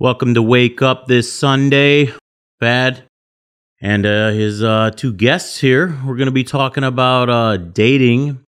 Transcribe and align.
Welcome 0.00 0.32
to 0.32 0.40
Wake 0.40 0.80
Up 0.80 1.08
this 1.08 1.30
Sunday, 1.30 2.14
Bad. 2.58 3.02
And 3.82 4.06
uh, 4.06 4.30
his 4.30 4.62
uh, 4.62 4.92
two 4.96 5.12
guests 5.12 5.58
here. 5.58 5.88
We're 6.06 6.16
going 6.16 6.24
to 6.24 6.32
be 6.32 6.42
talking 6.42 6.84
about 6.84 7.28
uh, 7.28 7.58
dating 7.58 8.42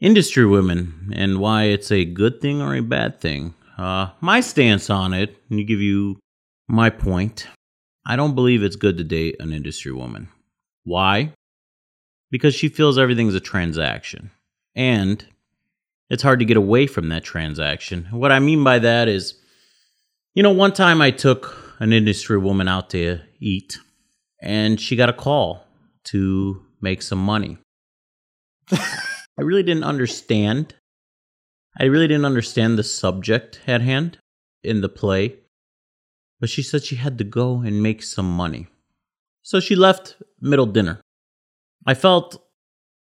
industry 0.00 0.46
women 0.46 1.12
and 1.14 1.38
why 1.38 1.64
it's 1.64 1.92
a 1.92 2.06
good 2.06 2.40
thing 2.40 2.62
or 2.62 2.74
a 2.74 2.80
bad 2.80 3.20
thing. 3.20 3.52
Uh, 3.76 4.08
my 4.22 4.40
stance 4.40 4.88
on 4.88 5.12
it, 5.12 5.36
and 5.50 5.58
to 5.58 5.64
give 5.64 5.82
you 5.82 6.18
my 6.66 6.88
point, 6.88 7.46
I 8.06 8.16
don't 8.16 8.34
believe 8.34 8.62
it's 8.62 8.76
good 8.76 8.96
to 8.96 9.04
date 9.04 9.36
an 9.38 9.52
industry 9.52 9.92
woman. 9.92 10.28
Why? 10.84 11.34
Because 12.30 12.54
she 12.54 12.70
feels 12.70 12.96
everything's 12.96 13.34
a 13.34 13.40
transaction. 13.40 14.30
And 14.74 15.26
it's 16.08 16.22
hard 16.22 16.38
to 16.38 16.46
get 16.46 16.56
away 16.56 16.86
from 16.86 17.10
that 17.10 17.22
transaction. 17.22 18.08
What 18.12 18.32
I 18.32 18.38
mean 18.38 18.64
by 18.64 18.78
that 18.78 19.08
is, 19.08 19.34
you 20.36 20.42
know, 20.42 20.52
one 20.52 20.72
time 20.72 21.00
I 21.00 21.12
took 21.12 21.74
an 21.78 21.94
industry 21.94 22.36
woman 22.36 22.68
out 22.68 22.90
to 22.90 23.20
eat, 23.40 23.78
and 24.42 24.78
she 24.78 24.94
got 24.94 25.08
a 25.08 25.14
call 25.14 25.64
to 26.04 26.62
make 26.82 27.00
some 27.00 27.18
money. 27.18 27.56
I 28.70 29.38
really 29.38 29.62
didn't 29.62 29.84
understand. 29.84 30.74
I 31.80 31.84
really 31.84 32.06
didn't 32.06 32.26
understand 32.26 32.76
the 32.78 32.84
subject 32.84 33.60
at 33.66 33.80
hand 33.80 34.18
in 34.62 34.82
the 34.82 34.90
play, 34.90 35.36
but 36.38 36.50
she 36.50 36.62
said 36.62 36.84
she 36.84 36.96
had 36.96 37.16
to 37.16 37.24
go 37.24 37.60
and 37.60 37.82
make 37.82 38.02
some 38.02 38.30
money. 38.30 38.66
So 39.40 39.58
she 39.58 39.74
left 39.74 40.16
middle 40.38 40.66
dinner. 40.66 41.00
I 41.86 41.94
felt 41.94 42.46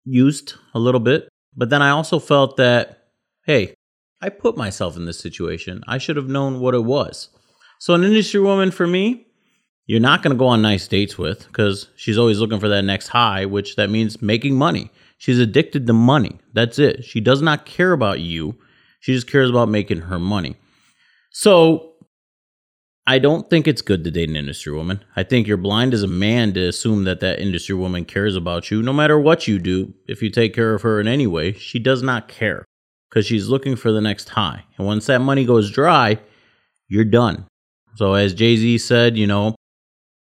used 0.05 0.53
a 0.73 0.79
little 0.79 1.01
bit, 1.01 1.27
but 1.53 1.69
then 1.69 1.81
I 1.81 1.89
also 1.89 2.17
felt 2.17 2.55
that, 2.55 3.09
hey, 3.45 3.73
I 4.21 4.29
put 4.29 4.57
myself 4.57 4.95
in 4.95 5.05
this 5.05 5.19
situation. 5.19 5.83
I 5.87 5.97
should 5.97 6.15
have 6.15 6.27
known 6.27 6.59
what 6.59 6.73
it 6.73 6.83
was. 6.83 7.29
So, 7.79 7.93
an 7.93 8.03
industry 8.03 8.39
woman 8.39 8.71
for 8.71 8.87
me, 8.87 9.27
you're 9.85 9.99
not 9.99 10.23
going 10.23 10.35
to 10.35 10.39
go 10.39 10.47
on 10.47 10.61
nice 10.61 10.87
dates 10.87 11.17
with 11.17 11.45
because 11.47 11.89
she's 11.95 12.17
always 12.17 12.39
looking 12.39 12.59
for 12.59 12.69
that 12.69 12.83
next 12.83 13.09
high, 13.09 13.45
which 13.45 13.75
that 13.75 13.89
means 13.89 14.21
making 14.21 14.55
money. 14.55 14.89
She's 15.17 15.39
addicted 15.39 15.85
to 15.87 15.93
money. 15.93 16.39
That's 16.53 16.79
it. 16.79 17.03
She 17.03 17.19
does 17.19 17.41
not 17.41 17.65
care 17.65 17.91
about 17.91 18.19
you. 18.19 18.55
She 18.99 19.13
just 19.13 19.29
cares 19.29 19.49
about 19.49 19.69
making 19.69 20.01
her 20.01 20.19
money. 20.19 20.55
So, 21.31 21.91
I 23.07 23.19
don't 23.19 23.47
think 23.49 23.67
it's 23.67 23.83
good 23.83 24.03
to 24.03 24.09
date 24.11 24.29
an 24.29 24.35
industry 24.35 24.73
woman. 24.73 25.03
I 25.15 25.21
think 25.21 25.45
you're 25.45 25.57
blind 25.57 25.93
as 25.93 26.01
a 26.01 26.07
man 26.07 26.53
to 26.53 26.67
assume 26.67 27.03
that 27.03 27.19
that 27.19 27.39
industry 27.39 27.75
woman 27.75 28.05
cares 28.05 28.35
about 28.35 28.71
you. 28.71 28.81
No 28.81 28.93
matter 28.93 29.19
what 29.19 29.47
you 29.47 29.59
do, 29.59 29.93
if 30.07 30.23
you 30.23 30.31
take 30.31 30.55
care 30.55 30.73
of 30.73 30.81
her 30.81 30.99
in 30.99 31.07
any 31.07 31.27
way, 31.27 31.51
she 31.51 31.77
does 31.77 32.01
not 32.01 32.27
care 32.27 32.65
because 33.15 33.25
she's 33.25 33.47
looking 33.47 33.77
for 33.77 33.93
the 33.93 34.01
next 34.01 34.27
high. 34.27 34.61
And 34.77 34.85
once 34.85 35.05
that 35.05 35.19
money 35.19 35.45
goes 35.45 35.71
dry, 35.71 36.19
you're 36.89 37.05
done. 37.05 37.45
So 37.95 38.13
as 38.13 38.33
Jay 38.33 38.57
Z 38.57 38.79
said, 38.79 39.15
you 39.15 39.25
know, 39.25 39.55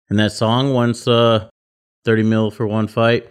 in 0.08 0.18
that 0.18 0.30
song, 0.30 0.72
once 0.72 1.08
uh, 1.08 1.48
30 2.04 2.22
mil 2.22 2.52
for 2.52 2.64
one 2.64 2.86
fight, 2.86 3.28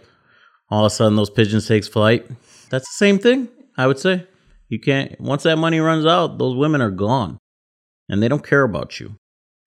all 0.68 0.84
of 0.84 0.92
a 0.92 0.94
sudden 0.94 1.16
those 1.16 1.30
pigeons 1.30 1.66
takes 1.66 1.88
flight. 1.88 2.28
That's 2.68 2.86
the 2.86 2.96
same 2.98 3.18
thing, 3.18 3.48
I 3.78 3.86
would 3.86 3.98
say. 3.98 4.26
You 4.68 4.78
can't 4.78 5.18
once 5.18 5.44
that 5.44 5.56
money 5.56 5.80
runs 5.80 6.04
out, 6.04 6.36
those 6.36 6.54
women 6.54 6.82
are 6.82 6.90
gone. 6.90 7.38
And 8.10 8.22
they 8.22 8.28
don't 8.28 8.46
care 8.46 8.62
about 8.62 9.00
you. 9.00 9.16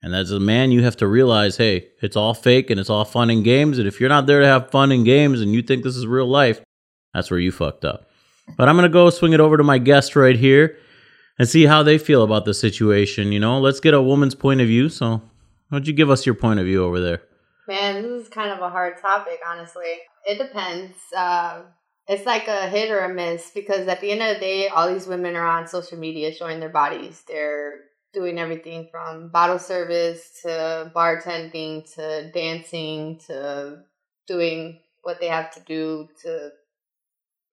And 0.04 0.14
as 0.14 0.30
a 0.32 0.40
man, 0.40 0.72
you 0.72 0.84
have 0.84 0.98
to 0.98 1.08
realize, 1.08 1.58
hey, 1.58 1.88
it's 2.00 2.16
all 2.16 2.36
fake 2.36 2.70
and 2.70 2.80
it's 2.80 2.92
all 2.92 3.06
fun 3.06 3.32
and 3.32 3.44
games. 3.44 3.80
And 3.80 3.88
if 3.88 4.00
you're 4.00 4.08
not 4.08 4.28
there 4.28 4.42
to 4.42 4.48
have 4.48 4.70
fun 4.70 4.92
and 4.92 5.04
games 5.04 5.42
and 5.42 5.52
you 5.52 5.64
think 5.64 5.84
this 5.84 5.98
is 5.98 6.06
real 6.06 6.28
life, 6.28 6.62
that's 7.12 7.32
where 7.32 7.40
you 7.40 7.52
fucked 7.52 7.84
up. 7.84 8.09
But 8.58 8.70
I'm 8.70 8.76
gonna 8.76 8.90
go 8.90 9.10
swing 9.10 9.34
it 9.34 9.40
over 9.40 9.58
to 9.58 9.64
my 9.64 9.78
guest 9.78 10.16
right 10.16 10.36
here 10.36 10.78
and 11.38 11.48
see 11.48 11.66
how 11.66 11.84
they 11.84 11.98
feel 11.98 12.24
about 12.24 12.46
the 12.46 12.54
situation. 12.54 13.32
You 13.32 13.40
know, 13.40 13.60
let's 13.60 13.80
get 13.80 13.94
a 13.94 14.02
woman's 14.02 14.36
point 14.36 14.62
of 14.62 14.68
view. 14.68 14.90
So, 14.90 15.08
why 15.10 15.22
don't 15.72 15.88
you 15.88 15.94
give 15.94 16.10
us 16.10 16.26
your 16.26 16.36
point 16.36 16.60
of 16.60 16.66
view 16.66 16.84
over 16.84 17.00
there? 17.00 17.22
Man, 17.68 18.02
this 18.02 18.24
is 18.24 18.30
kind 18.30 18.52
of 18.52 18.60
a 18.60 18.70
hard 18.70 19.00
topic, 19.02 19.40
honestly. 19.48 19.94
It 20.28 20.38
depends. 20.38 20.98
Uh, 21.16 21.62
it's 22.08 22.26
like 22.26 22.48
a 22.48 22.68
hit 22.68 22.90
or 22.90 23.00
a 23.00 23.14
miss 23.14 23.52
because 23.54 23.88
at 23.88 24.02
the 24.02 24.12
end 24.12 24.24
of 24.24 24.34
the 24.34 24.40
day, 24.40 24.68
all 24.68 24.92
these 24.92 25.06
women 25.06 25.36
are 25.36 25.46
on 25.46 25.68
social 25.68 25.98
media 25.98 26.34
showing 26.34 26.60
their 26.60 26.70
bodies. 26.70 27.24
They're 27.28 27.82
doing 28.14 28.40
everything 28.40 28.88
from 28.92 29.30
bottle 29.30 29.60
service 29.60 30.40
to 30.42 30.92
bartending 30.96 31.92
to 31.94 32.32
dancing 32.32 33.20
to 33.28 33.84
doing 34.28 34.80
what 35.04 35.20
they 35.20 35.28
have 35.28 35.52
to 35.52 35.60
do 35.62 36.08
to 36.24 36.50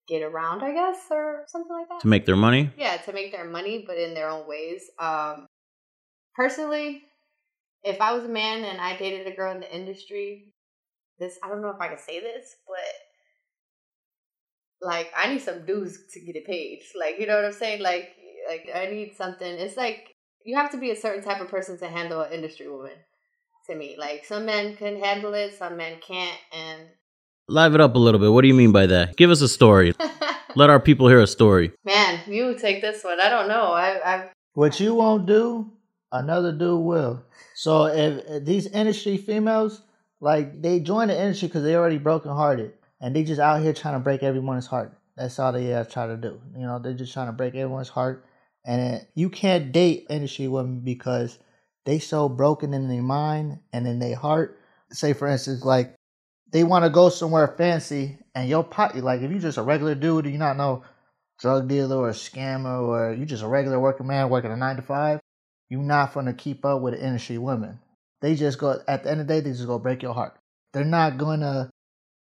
get 0.09 0.22
around, 0.22 0.62
I 0.62 0.72
guess, 0.72 0.99
or 1.11 1.44
something 1.49 1.72
like 1.72 1.89
that. 1.89 2.00
To 2.00 2.09
make 2.09 2.27
their 2.27 2.37
money? 2.37 2.71
Yeah, 2.77 2.97
to 2.99 3.12
make 3.12 3.33
their 3.33 3.49
money, 3.49 3.84
but 3.87 3.99
in 3.99 4.15
their 4.15 4.28
own 4.28 4.47
ways. 4.49 4.83
Um, 4.99 5.47
personally, 6.34 7.03
if 7.83 8.00
I 8.00 8.12
was 8.12 8.25
a 8.25 8.28
man 8.28 8.65
and 8.65 8.81
I 8.81 8.97
dated 8.97 9.27
a 9.27 9.37
girl 9.37 9.53
in 9.53 9.61
the 9.61 9.75
industry, 9.75 10.53
this 11.19 11.39
I 11.43 11.49
don't 11.49 11.62
know 11.62 11.71
if 11.71 11.81
I 11.81 11.89
can 11.89 11.99
say 11.99 12.21
this, 12.21 12.56
but 12.66 12.77
like 14.87 15.11
I 15.16 15.33
need 15.33 15.41
some 15.41 15.65
dues 15.65 15.99
to 16.12 16.21
get 16.21 16.37
it 16.37 16.47
paid. 16.47 16.83
Like 16.99 17.19
you 17.19 17.27
know 17.27 17.37
what 17.37 17.45
I'm 17.45 17.53
saying? 17.53 17.83
Like 17.83 18.11
like 18.49 18.69
I 18.75 18.87
need 18.87 19.15
something. 19.16 19.47
It's 19.47 19.77
like 19.77 20.15
you 20.45 20.56
have 20.56 20.71
to 20.72 20.78
be 20.78 20.91
a 20.91 20.97
certain 20.97 21.25
type 21.25 21.41
of 21.41 21.49
person 21.49 21.78
to 21.78 21.89
handle 21.89 22.21
an 22.21 22.33
industry 22.33 22.69
woman. 22.69 22.93
To 23.69 23.75
me, 23.75 23.97
like 23.99 24.25
some 24.25 24.47
men 24.47 24.77
can 24.77 25.00
handle 25.00 25.34
it, 25.34 25.55
some 25.55 25.77
men 25.77 25.99
can't, 26.00 26.39
and 26.53 26.83
Live 27.49 27.77
it 27.77 27.81
up 27.81 27.95
a 27.95 27.99
little 27.99 28.19
bit. 28.19 28.33
What 28.33 28.43
do 28.43 28.49
you 28.49 28.55
mean 28.55 28.73
by 28.73 28.87
that? 28.87 29.17
Give 29.17 29.31
us 29.31 29.41
a 29.41 29.49
story. 29.49 29.95
Let 30.57 30.69
our 30.69 30.81
people 30.81 31.07
hear 31.07 31.21
a 31.21 31.29
story. 31.29 31.71
Man, 31.84 32.19
you 32.27 32.59
take 32.59 32.81
this 32.81 33.05
one. 33.05 33.21
I 33.21 33.29
don't 33.29 33.47
know. 33.47 33.73
I, 33.73 34.01
I 34.05 34.31
What 34.55 34.81
you 34.81 34.97
won't 34.97 35.27
do, 35.27 35.71
another 36.11 36.51
dude 36.51 36.81
will. 36.81 37.23
So 37.55 37.84
if, 37.84 38.25
if 38.27 38.45
these 38.45 38.67
industry 38.67 39.17
females, 39.17 39.83
like 40.21 40.61
they 40.61 40.81
join 40.81 41.07
the 41.07 41.17
industry 41.17 41.47
because 41.47 41.62
they 41.62 41.77
already 41.77 41.99
broken 41.99 42.33
hearted, 42.33 42.73
and 43.01 43.15
they 43.15 43.23
just 43.23 43.41
out 43.41 43.63
here 43.63 43.73
trying 43.73 43.95
to 43.95 44.01
break 44.01 44.25
everyone's 44.25 44.67
heart. 44.67 44.99
That's 45.17 45.39
all 45.39 45.53
they 45.53 45.73
uh, 45.73 45.84
try 45.84 46.09
to 46.09 46.17
do. 46.17 46.41
You 46.57 46.67
know, 46.67 46.81
they're 46.81 46.95
just 46.95 47.13
trying 47.13 47.28
to 47.28 47.33
break 47.33 47.55
everyone's 47.55 47.89
heart, 47.89 48.27
and 48.65 48.95
it, 48.95 49.09
you 49.15 49.31
can't 49.31 49.71
date 49.71 50.07
industry 50.11 50.49
women 50.49 50.81
because 50.81 51.39
they 51.84 52.01
so 52.01 52.28
broken 52.28 52.75
in 52.75 52.89
their 52.89 53.03
mind 53.03 53.61
and 53.73 53.87
in 53.87 54.01
their 54.01 54.17
heart. 54.17 54.59
Say 54.91 55.13
for 55.13 55.28
instance, 55.28 55.65
like 55.65 55.95
they 56.53 56.65
want 56.65 56.84
to 56.84 56.91
go 56.91 57.09
somewhere 57.09 57.49
fancy, 57.49 58.19
and 58.34 58.49
your 58.49 58.65
pot, 58.65 58.97
like 58.97 59.21
if 59.23 59.31
you 59.31 59.39
just 59.39 59.59
a 59.59 59.62
regular 59.62 59.95
dude, 59.95 60.25
and 60.25 60.33
you 60.33 60.39
not 60.39 60.57
no 60.57 60.84
drug 61.39 61.69
dealer 61.69 61.97
or 61.97 62.11
scammer, 62.11 62.83
or 62.83 63.12
you 63.12 63.25
just 63.27 63.43
a 63.43 63.49
regular 63.49 63.79
working 63.81 64.07
man 64.07 64.31
working 64.31 64.53
a 64.53 64.57
nine 64.57 64.77
to 64.77 64.83
five, 64.83 65.21
you're 65.69 65.81
not 65.81 66.15
gonna 66.15 66.33
keep 66.33 66.65
up 66.65 66.81
with 66.81 66.95
the 66.95 67.05
industry 67.05 67.39
women. 67.39 67.79
They 68.21 68.34
just 68.34 68.59
go 68.59 68.81
at 68.89 69.05
the 69.05 69.11
end 69.11 69.21
of 69.21 69.27
the 69.27 69.34
day, 69.34 69.41
they 69.41 69.51
just 69.51 69.67
go 69.67 69.79
break 69.79 70.03
your 70.03 70.15
heart. 70.15 70.39
They're 70.73 70.84
not 70.84 71.19
gonna 71.19 71.71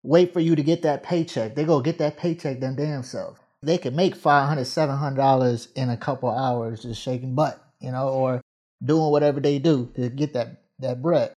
wait 0.04 0.34
for 0.34 0.40
you 0.40 0.56
to 0.56 0.64
get 0.64 0.84
that 0.84 1.04
paycheck. 1.04 1.56
They 1.56 1.66
go 1.66 1.82
get 1.82 1.98
that 2.00 2.18
paycheck 2.18 2.60
them 2.60 2.76
damn 2.76 3.04
self. 3.04 3.40
They 3.62 3.78
can 3.78 3.96
make 3.96 4.16
five 4.16 4.48
hundred, 4.48 4.66
seven 4.66 4.96
hundred 4.96 5.18
dollars 5.18 5.68
in 5.76 5.90
a 5.90 5.98
couple 5.98 6.30
hours 6.30 6.84
just 6.84 7.02
shaking 7.02 7.36
butt, 7.36 7.62
you 7.80 7.92
know, 7.92 8.10
or 8.10 8.42
doing 8.84 9.12
whatever 9.12 9.40
they 9.40 9.60
do 9.60 9.92
to 9.96 10.10
get 10.10 10.34
that 10.34 10.62
that 10.80 11.02
bread. 11.02 11.34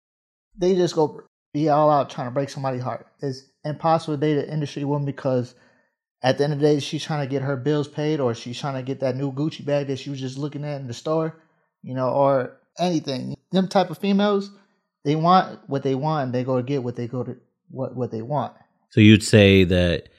They 0.58 0.76
just 0.76 0.96
go 0.96 1.22
be 1.54 1.70
all 1.70 1.90
out 1.90 2.10
trying 2.10 2.28
to 2.28 2.32
break 2.32 2.50
somebody's 2.50 2.82
heart. 2.84 3.08
It's 3.22 3.44
impossible 3.64 4.16
to 4.16 4.22
date 4.22 4.38
an 4.38 4.50
industry 4.54 4.84
woman 4.84 5.06
because 5.06 5.56
at 6.24 6.38
the 6.38 6.44
end 6.44 6.54
of 6.54 6.60
the 6.60 6.66
day, 6.66 6.80
she's 6.80 7.04
trying 7.04 7.26
to 7.26 7.32
get 7.32 7.42
her 7.42 7.56
bills 7.56 7.88
paid 7.88 8.20
or 8.20 8.34
she's 8.34 8.60
trying 8.60 8.76
to 8.76 8.84
get 8.84 9.00
that 9.02 9.16
new 9.16 9.32
Gucci 9.32 9.66
bag 9.66 9.88
that 9.88 10.00
she 10.00 10.10
was 10.10 10.20
just 10.20 10.38
looking 10.38 10.64
at 10.64 10.82
in 10.82 10.88
the 10.88 10.94
store, 10.94 11.36
you 11.84 11.94
know, 11.94 12.10
or 12.10 12.58
anything. 12.80 13.36
Them 13.52 13.68
type 13.68 13.90
of 13.90 13.98
females, 13.98 14.52
they 15.06 15.16
want 15.16 15.60
what 15.68 15.84
they 15.84 15.96
want 15.96 16.26
and 16.28 16.34
they 16.36 16.44
go 16.44 16.58
to 16.58 16.64
get 16.64 16.84
what 16.84 16.96
they 16.96 17.08
go 17.08 17.24
to 17.24 17.38
what 17.70 17.96
what 17.96 18.12
they 18.12 18.22
want. 18.22 18.54
So 18.90 19.00
you'd 19.02 19.24
say 19.24 19.64
that 19.66 20.10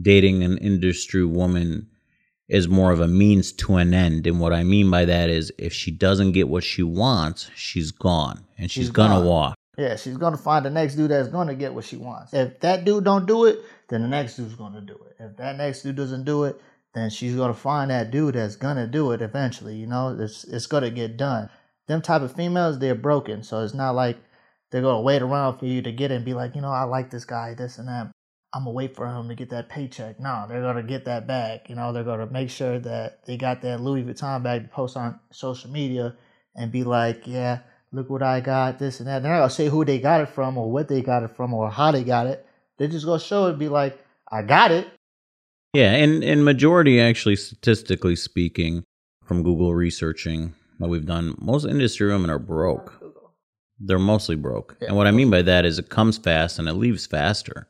dating 0.00 0.42
an 0.42 0.58
industry 0.58 1.24
woman 1.24 1.88
is 2.48 2.68
more 2.68 2.92
of 2.92 3.00
a 3.00 3.08
means 3.08 3.52
to 3.52 3.76
an 3.76 3.92
end. 3.92 4.26
And 4.26 4.40
what 4.40 4.52
I 4.54 4.62
mean 4.62 4.90
by 4.90 5.04
that 5.04 5.28
is 5.28 5.52
if 5.58 5.72
she 5.72 5.90
doesn't 5.90 6.32
get 6.32 6.48
what 6.48 6.64
she 6.64 6.82
wants, 6.82 7.50
she's 7.54 7.90
gone 7.90 8.44
and 8.56 8.70
she's, 8.70 8.84
She's 8.84 8.90
gonna 8.90 9.16
gone. 9.16 9.26
walk. 9.26 9.57
Yeah, 9.78 9.94
she's 9.94 10.16
gonna 10.16 10.36
find 10.36 10.64
the 10.66 10.70
next 10.70 10.96
dude 10.96 11.12
that's 11.12 11.28
gonna 11.28 11.54
get 11.54 11.72
what 11.72 11.84
she 11.84 11.96
wants. 11.96 12.34
If 12.34 12.58
that 12.60 12.84
dude 12.84 13.04
don't 13.04 13.26
do 13.26 13.44
it, 13.44 13.60
then 13.88 14.02
the 14.02 14.08
next 14.08 14.36
dude's 14.36 14.56
gonna 14.56 14.80
do 14.80 14.98
it. 15.08 15.16
If 15.20 15.36
that 15.36 15.56
next 15.56 15.82
dude 15.82 15.94
doesn't 15.94 16.24
do 16.24 16.44
it, 16.44 16.60
then 16.94 17.10
she's 17.10 17.36
gonna 17.36 17.54
find 17.54 17.92
that 17.92 18.10
dude 18.10 18.34
that's 18.34 18.56
gonna 18.56 18.88
do 18.88 19.12
it 19.12 19.22
eventually. 19.22 19.76
You 19.76 19.86
know, 19.86 20.16
it's 20.18 20.42
it's 20.42 20.66
gonna 20.66 20.90
get 20.90 21.16
done. 21.16 21.48
Them 21.86 22.02
type 22.02 22.22
of 22.22 22.34
females, 22.34 22.80
they're 22.80 22.96
broken, 22.96 23.44
so 23.44 23.62
it's 23.62 23.72
not 23.72 23.94
like 23.94 24.18
they're 24.72 24.82
gonna 24.82 25.00
wait 25.00 25.22
around 25.22 25.58
for 25.58 25.66
you 25.66 25.80
to 25.82 25.92
get 25.92 26.10
it 26.10 26.16
and 26.16 26.24
be 26.24 26.34
like, 26.34 26.56
you 26.56 26.60
know, 26.60 26.72
I 26.72 26.82
like 26.82 27.10
this 27.10 27.24
guy, 27.24 27.54
this 27.54 27.78
and 27.78 27.86
that. 27.86 28.10
I'm 28.52 28.64
gonna 28.64 28.72
wait 28.72 28.96
for 28.96 29.06
him 29.06 29.28
to 29.28 29.36
get 29.36 29.50
that 29.50 29.68
paycheck. 29.68 30.18
No, 30.18 30.46
they're 30.48 30.60
gonna 30.60 30.82
get 30.82 31.04
that 31.04 31.28
bag. 31.28 31.60
You 31.68 31.76
know, 31.76 31.92
they're 31.92 32.02
gonna 32.02 32.26
make 32.26 32.50
sure 32.50 32.80
that 32.80 33.24
they 33.26 33.36
got 33.36 33.62
that 33.62 33.80
Louis 33.80 34.02
Vuitton 34.02 34.42
bag 34.42 34.62
to 34.64 34.68
post 34.68 34.96
on 34.96 35.20
social 35.30 35.70
media 35.70 36.16
and 36.56 36.72
be 36.72 36.82
like, 36.82 37.28
yeah, 37.28 37.60
look 37.92 38.10
what 38.10 38.22
I 38.22 38.40
got, 38.40 38.78
this 38.78 39.00
and 39.00 39.08
that. 39.08 39.22
They're 39.22 39.32
not 39.32 39.38
gonna 39.38 39.50
say 39.50 39.68
who 39.68 39.84
they 39.84 39.98
got 39.98 40.20
it 40.20 40.28
from 40.28 40.58
or 40.58 40.70
what 40.70 40.88
they 40.88 41.02
got 41.02 41.22
it 41.22 41.36
from 41.36 41.54
or 41.54 41.70
how 41.70 41.90
they 41.90 42.04
got 42.04 42.26
it. 42.26 42.46
They're 42.76 42.88
just 42.88 43.06
gonna 43.06 43.20
show 43.20 43.46
it 43.46 43.50
and 43.50 43.58
be 43.58 43.68
like, 43.68 43.98
I 44.30 44.42
got 44.42 44.70
it. 44.70 44.88
Yeah, 45.74 45.92
and 45.92 46.22
and 46.24 46.44
majority 46.44 47.00
actually 47.00 47.36
statistically 47.36 48.16
speaking, 48.16 48.84
from 49.24 49.42
Google 49.42 49.74
researching, 49.74 50.54
that 50.78 50.88
we've 50.88 51.06
done, 51.06 51.36
most 51.38 51.66
industry 51.66 52.08
women 52.08 52.30
are 52.30 52.38
broke. 52.38 52.94
They're 53.78 53.98
mostly 53.98 54.36
broke. 54.36 54.76
Yeah. 54.80 54.88
And 54.88 54.96
what 54.96 55.06
I 55.06 55.12
mean 55.12 55.30
by 55.30 55.42
that 55.42 55.64
is 55.64 55.78
it 55.78 55.90
comes 55.90 56.18
fast 56.18 56.58
and 56.58 56.68
it 56.68 56.74
leaves 56.74 57.06
faster. 57.06 57.68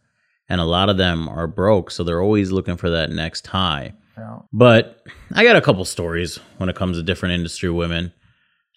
And 0.48 0.60
a 0.60 0.64
lot 0.64 0.88
of 0.88 0.96
them 0.96 1.28
are 1.28 1.46
broke, 1.46 1.90
so 1.90 2.02
they're 2.02 2.22
always 2.22 2.50
looking 2.50 2.78
for 2.78 2.88
that 2.90 3.10
next 3.10 3.46
high. 3.46 3.92
Know? 4.16 4.46
But 4.52 5.06
I 5.34 5.44
got 5.44 5.56
a 5.56 5.60
couple 5.60 5.84
stories 5.84 6.38
when 6.56 6.68
it 6.68 6.76
comes 6.76 6.96
to 6.96 7.02
different 7.02 7.34
industry 7.34 7.70
women. 7.70 8.12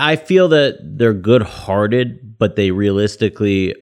I 0.01 0.15
feel 0.15 0.47
that 0.47 0.79
they're 0.81 1.13
good 1.13 1.43
hearted, 1.43 2.39
but 2.39 2.55
they 2.55 2.71
realistically, 2.71 3.75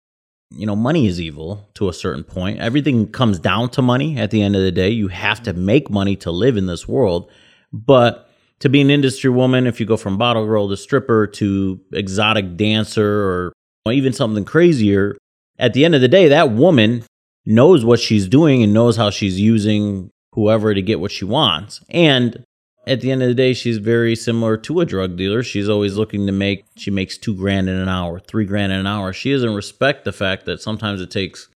you 0.52 0.66
know, 0.66 0.76
money 0.76 1.08
is 1.08 1.22
evil 1.22 1.70
to 1.76 1.88
a 1.88 1.94
certain 1.94 2.26
point. 2.26 2.60
Everything 2.60 3.08
comes 3.10 3.40
down 3.40 3.70
to 3.70 3.82
money 3.82 4.18
at 4.18 4.30
the 4.30 4.42
end 4.42 4.58
of 4.58 4.62
the 4.62 4.72
day. 4.72 4.90
You 4.90 5.08
have 5.08 5.42
to 5.44 5.54
make 5.54 5.90
money 5.90 6.18
to 6.18 6.30
live 6.30 6.58
in 6.58 6.66
this 6.66 6.90
world. 6.90 7.32
But 7.72 8.30
to 8.60 8.68
be 8.68 8.82
an 8.82 8.90
industry 8.90 9.30
woman, 9.30 9.66
if 9.66 9.80
you 9.80 9.86
go 9.86 9.96
from 9.96 10.18
bottle 10.18 10.46
girl 10.46 10.68
to 10.68 10.76
stripper 10.76 11.26
to 11.28 11.80
exotic 11.94 12.58
dancer 12.58 13.24
or 13.24 13.54
even 13.90 14.12
something 14.12 14.44
crazier, 14.44 15.18
at 15.58 15.74
the 15.74 15.86
end 15.86 15.96
of 15.96 16.02
the 16.02 16.10
day, 16.10 16.28
that 16.28 16.52
woman 16.52 17.06
knows 17.46 17.86
what 17.86 18.02
she's 18.02 18.28
doing 18.28 18.62
and 18.62 18.74
knows 18.74 18.98
how 18.98 19.10
she's 19.10 19.40
using 19.40 20.10
whoever 20.34 20.74
to 20.74 20.82
get 20.82 21.00
what 21.00 21.12
she 21.12 21.24
wants. 21.24 21.80
And 21.90 22.44
at 22.90 23.02
the 23.02 23.12
end 23.12 23.22
of 23.22 23.28
the 23.28 23.36
day, 23.36 23.54
she's 23.54 23.78
very 23.78 24.16
similar 24.16 24.58
to 24.58 24.80
a 24.80 24.86
drug 24.86 25.16
dealer. 25.16 25.44
She's 25.44 25.70
always 25.70 25.96
looking 25.96 26.26
to 26.26 26.32
make, 26.32 26.66
she 26.76 26.90
makes 26.90 27.20
two 27.20 27.36
grand 27.36 27.70
in 27.70 27.76
an 27.76 27.88
hour, 27.88 28.20
three 28.20 28.46
grand 28.46 28.72
in 28.72 28.80
an 28.80 28.88
hour. 28.88 29.14
She 29.14 29.32
doesn't 29.32 29.54
respect 29.54 30.06
the 30.06 30.12
fact 30.12 30.46
that 30.46 30.60
sometimes 30.60 31.00
it 31.00 31.12
takes 31.12 31.50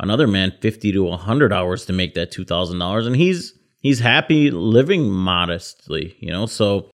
another 0.00 0.26
man 0.26 0.54
50 0.62 0.92
to 0.92 1.02
100 1.04 1.52
hours 1.52 1.84
to 1.84 1.92
make 1.92 2.14
that 2.14 2.32
$2,000. 2.32 3.06
And 3.06 3.14
he's, 3.14 3.52
he's 3.80 4.00
happy 4.00 4.50
living 4.50 5.10
modestly, 5.10 6.16
you 6.18 6.30
know? 6.30 6.46
So 6.46 6.90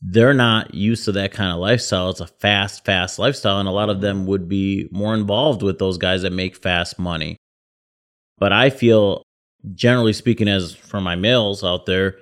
they're 0.00 0.32
not 0.32 0.72
used 0.72 1.04
to 1.06 1.12
that 1.12 1.32
kind 1.32 1.50
of 1.50 1.58
lifestyle. 1.58 2.10
It's 2.10 2.20
a 2.20 2.28
fast, 2.28 2.84
fast 2.84 3.18
lifestyle. 3.18 3.58
And 3.58 3.68
a 3.68 3.72
lot 3.72 3.90
of 3.90 4.02
them 4.02 4.24
would 4.26 4.48
be 4.48 4.88
more 4.92 5.14
involved 5.14 5.64
with 5.64 5.80
those 5.80 5.98
guys 5.98 6.22
that 6.22 6.32
make 6.32 6.54
fast 6.54 7.00
money. 7.00 7.38
But 8.38 8.52
I 8.52 8.70
feel, 8.70 9.24
generally 9.74 10.12
speaking, 10.12 10.46
as 10.46 10.76
for 10.76 11.00
my 11.00 11.16
males 11.16 11.64
out 11.64 11.86
there, 11.86 12.18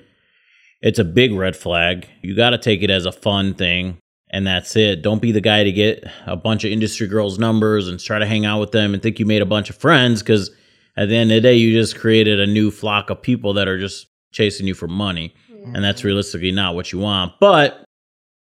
it's 0.83 0.99
a 0.99 1.05
big 1.05 1.33
red 1.33 1.57
flag. 1.57 2.09
You 2.21 2.35
got 2.35 2.51
to 2.51 2.59
take 2.59 2.83
it 2.83 2.91
as 2.91 3.07
a 3.07 3.13
fun 3.13 3.55
thing, 3.55 3.99
and 4.31 4.47
that's 4.47 4.77
it. 4.77 5.03
Don't 5.03 5.23
be 5.23 5.33
the 5.33 5.41
guy 5.41 5.65
to 5.65 5.73
get 5.73 6.05
a 6.27 6.37
bunch 6.37 6.65
of 6.65 6.73
industry 6.73 7.07
girls' 7.07 7.39
numbers 7.39 7.89
and 7.89 7.99
try 7.99 8.19
to 8.19 8.27
hang 8.27 8.45
out 8.45 8.61
with 8.61 8.73
them 8.73 8.93
and 8.93 9.03
think 9.03 9.19
you 9.19 9.27
made 9.27 9.43
a 9.43 9.47
bunch 9.47 9.71
of 9.71 9.77
friends 9.77 10.23
because 10.23 10.51
at 10.97 11.09
the 11.09 11.17
end 11.17 11.31
of 11.31 11.37
the 11.37 11.41
day, 11.41 11.55
you 11.55 11.73
just 11.73 11.99
created 11.99 12.41
a 12.41 12.47
new 12.47 12.71
flock 12.71 13.09
of 13.09 13.23
people 13.23 13.55
that 13.55 13.69
are 13.69 13.79
just 13.79 14.09
chasing 14.33 14.67
you 14.67 14.75
for 14.75 14.89
money. 14.89 15.35
And 15.75 15.85
that's 15.85 16.03
realistically 16.03 16.51
not 16.51 16.75
what 16.75 16.91
you 16.91 16.99
want. 16.99 17.35
But 17.39 17.85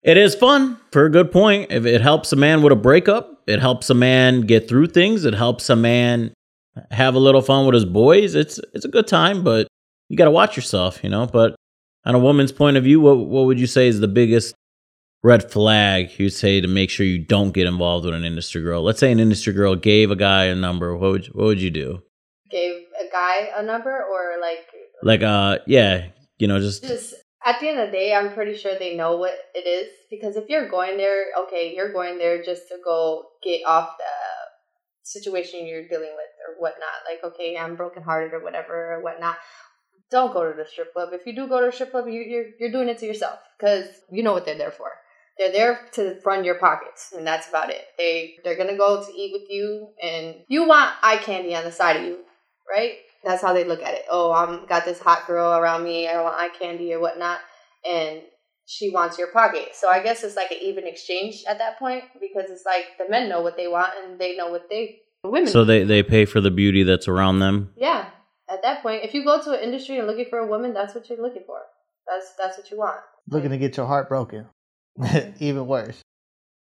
it 0.02 0.18
is 0.18 0.34
fun 0.34 0.80
for 0.92 1.06
a 1.06 1.10
good 1.10 1.32
point. 1.32 1.72
If 1.72 1.86
it 1.86 2.02
helps 2.02 2.34
a 2.34 2.36
man 2.36 2.64
with 2.64 2.74
a 2.74 2.76
breakup, 2.76 3.44
it 3.46 3.60
helps 3.60 3.92
a 3.92 3.94
man 3.94 4.42
get 4.42 4.68
through 4.68 4.88
things, 4.88 5.26
it 5.26 5.36
helps 5.36 5.70
a 5.70 5.76
man 5.76 6.34
have 6.90 7.16
a 7.16 7.20
little 7.20 7.42
fun 7.42 7.66
with 7.66 7.76
his 7.76 7.86
boys. 7.86 8.34
It's 8.34 8.60
it's 8.74 8.86
a 8.86 8.90
good 8.90 9.08
time, 9.08 9.44
but 9.44 9.68
you 10.10 10.18
got 10.18 10.26
to 10.26 10.32
watch 10.32 10.56
yourself, 10.56 11.04
you 11.04 11.10
know. 11.10 11.28
But 11.28 11.56
on 12.06 12.16
a 12.16 12.20
woman's 12.20 12.52
point 12.52 12.78
of 12.78 12.84
view, 12.84 13.00
what 13.00 13.18
what 13.28 13.46
would 13.46 13.60
you 13.60 13.68
say 13.68 13.88
is 13.88 14.00
the 14.00 14.08
biggest 14.08 14.56
red 15.24 15.52
flag 15.52 16.12
you'd 16.18 16.32
say 16.32 16.60
to 16.60 16.68
make 16.68 16.90
sure 16.90 17.06
you 17.06 17.20
don't 17.20 17.52
get 17.52 17.68
involved 17.68 18.06
with 18.06 18.16
an 18.16 18.24
industry 18.24 18.62
girl? 18.62 18.84
Let's 18.84 19.00
say 19.00 19.12
an 19.12 19.20
industry 19.20 19.54
girl 19.54 19.76
gave 19.76 20.12
a 20.12 20.16
guy 20.16 20.46
a 20.46 20.56
number. 20.56 20.96
What 20.96 21.12
would 21.12 21.26
what 21.28 21.46
would 21.46 21.62
you 21.62 21.72
do? 21.72 22.02
Gave 22.50 22.74
a 23.00 23.12
guy 23.12 23.50
a 23.56 23.64
number 23.64 23.92
or 23.92 24.40
like 24.42 24.66
Like 25.04 25.24
uh 25.24 25.60
yeah, 25.68 26.08
you 26.38 26.48
know, 26.48 26.60
just 26.60 26.84
just 26.84 27.16
at 27.46 27.60
the 27.60 27.70
end 27.70 27.80
of 27.80 27.88
the 27.88 27.92
day, 27.92 28.14
I'm 28.14 28.34
pretty 28.34 28.56
sure 28.56 28.78
they 28.78 28.96
know 28.96 29.18
what 29.18 29.34
it 29.56 29.68
is 29.68 29.90
because 30.10 30.36
if 30.36 30.48
you're 30.48 30.70
going 30.70 30.98
there, 30.98 31.26
okay, 31.46 31.74
you're 31.76 31.92
going 31.92 32.18
there 32.18 32.44
just 32.44 32.68
to 32.68 32.78
go 32.84 33.26
get 33.44 33.62
off 33.66 33.98
the 33.98 34.06
situation 35.04 35.66
you're 35.66 35.88
dealing 35.88 36.14
with 36.16 36.32
or 36.48 36.60
whatnot. 36.60 37.02
Like, 37.10 37.24
okay, 37.34 37.58
I'm 37.58 37.76
brokenhearted 37.76 38.34
or 38.34 38.44
whatever 38.44 38.94
or 38.94 39.04
whatnot. 39.04 39.36
Don't 40.12 40.34
go 40.34 40.50
to 40.50 40.56
the 40.56 40.68
strip 40.68 40.94
club. 40.94 41.10
If 41.14 41.26
you 41.26 41.34
do 41.34 41.48
go 41.48 41.62
to 41.62 41.70
a 41.70 41.72
strip 41.72 41.92
club, 41.92 42.08
you, 42.08 42.22
you're 42.22 42.46
you're 42.60 42.72
doing 42.72 42.90
it 42.90 43.00
to 43.00 43.06
yourself 43.06 43.40
because 43.58 43.86
you 44.12 44.24
know 44.24 44.34
what 44.34 44.46
they're 44.46 44.58
there 44.58 44.72
for. 44.72 44.92
They're 45.38 45.52
there 45.52 45.80
to 45.94 46.20
run 46.26 46.44
your 46.44 46.56
pockets, 46.56 47.14
and 47.18 47.26
that's 47.26 47.48
about 47.50 47.70
it. 47.70 47.82
They 47.98 48.36
they're 48.44 48.58
gonna 48.58 48.78
go 48.78 49.04
to 49.04 49.12
eat 49.12 49.32
with 49.34 49.50
you, 49.50 49.90
and 50.04 50.36
you 50.48 50.68
want 50.68 50.92
eye 51.02 51.18
candy 51.18 51.56
on 51.56 51.64
the 51.64 51.72
side 51.72 51.96
of 51.96 52.04
you, 52.04 52.20
right? 52.70 52.96
That's 53.24 53.42
how 53.42 53.54
they 53.54 53.64
look 53.64 53.82
at 53.82 53.94
it. 53.94 54.06
Oh, 54.10 54.32
I'm 54.32 54.66
got 54.66 54.84
this 54.84 55.00
hot 55.00 55.26
girl 55.28 55.54
around 55.54 55.84
me. 55.84 56.08
I 56.08 56.22
want 56.22 56.36
eye 56.36 56.50
candy 56.50 56.94
or 56.94 57.00
whatnot, 57.00 57.40
and 57.90 58.22
she 58.66 58.90
wants 58.90 59.18
your 59.18 59.28
pocket. 59.28 59.70
So 59.74 59.90
I 59.90 60.02
guess 60.02 60.24
it's 60.24 60.36
like 60.36 60.52
an 60.52 60.58
even 60.62 60.88
exchange 60.88 61.44
at 61.48 61.58
that 61.58 61.80
point 61.80 62.04
because 62.20 62.50
it's 62.50 62.66
like 62.66 62.86
the 62.98 63.10
men 63.10 63.30
know 63.30 63.42
what 63.42 63.58
they 63.58 63.68
want 63.68 63.92
and 64.04 64.20
they 64.20 64.36
know 64.36 64.50
what 64.50 64.70
they 64.70 65.00
women. 65.24 65.48
so 65.48 65.64
they 65.66 65.84
they 65.84 66.04
pay 66.04 66.26
for 66.26 66.42
the 66.42 66.52
beauty 66.52 66.84
that's 66.84 67.08
around 67.08 67.40
them. 67.40 67.74
yeah, 67.76 68.10
at 68.52 68.62
that 68.64 68.82
point, 68.82 69.04
if 69.04 69.14
you 69.14 69.24
go 69.24 69.42
to 69.42 69.52
an 69.52 69.64
industry 69.64 69.98
and 69.98 70.08
looking 70.08 70.26
for 70.30 70.40
a 70.40 70.48
woman, 70.48 70.74
that's 70.74 70.94
what 70.94 71.10
you're 71.10 71.22
looking 71.22 71.44
for. 71.46 71.60
That's 72.08 72.34
that's 72.38 72.58
what 72.58 72.70
you 72.70 72.78
want. 72.78 73.00
Looking 73.30 73.52
to 73.52 73.58
get 73.58 73.78
your 73.78 73.86
heart 73.86 74.10
broken. 74.10 74.48
Mm-hmm. 75.00 75.32
Even 75.44 75.68
worse. 75.68 76.02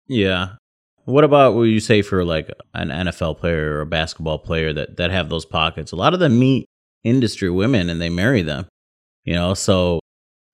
Yeah. 0.07 0.57
What 1.05 1.25
about 1.25 1.55
what 1.55 1.63
you 1.63 1.81
say 1.81 2.03
for 2.03 2.25
like 2.25 2.51
an 2.75 2.89
NFL 2.89 3.39
player 3.39 3.77
or 3.77 3.81
a 3.81 3.87
basketball 3.87 4.39
player 4.39 4.73
that 4.75 4.99
that 4.99 5.11
have 5.11 5.31
those 5.31 5.47
pockets? 5.47 5.93
A 5.93 5.97
lot 5.97 6.13
of 6.13 6.21
them 6.21 6.39
meet 6.39 6.67
industry 7.05 7.49
women 7.49 7.89
and 7.89 8.01
they 8.01 8.11
marry 8.11 8.43
them. 8.43 8.67
You 9.25 9.35
know, 9.35 9.55
so 9.55 10.01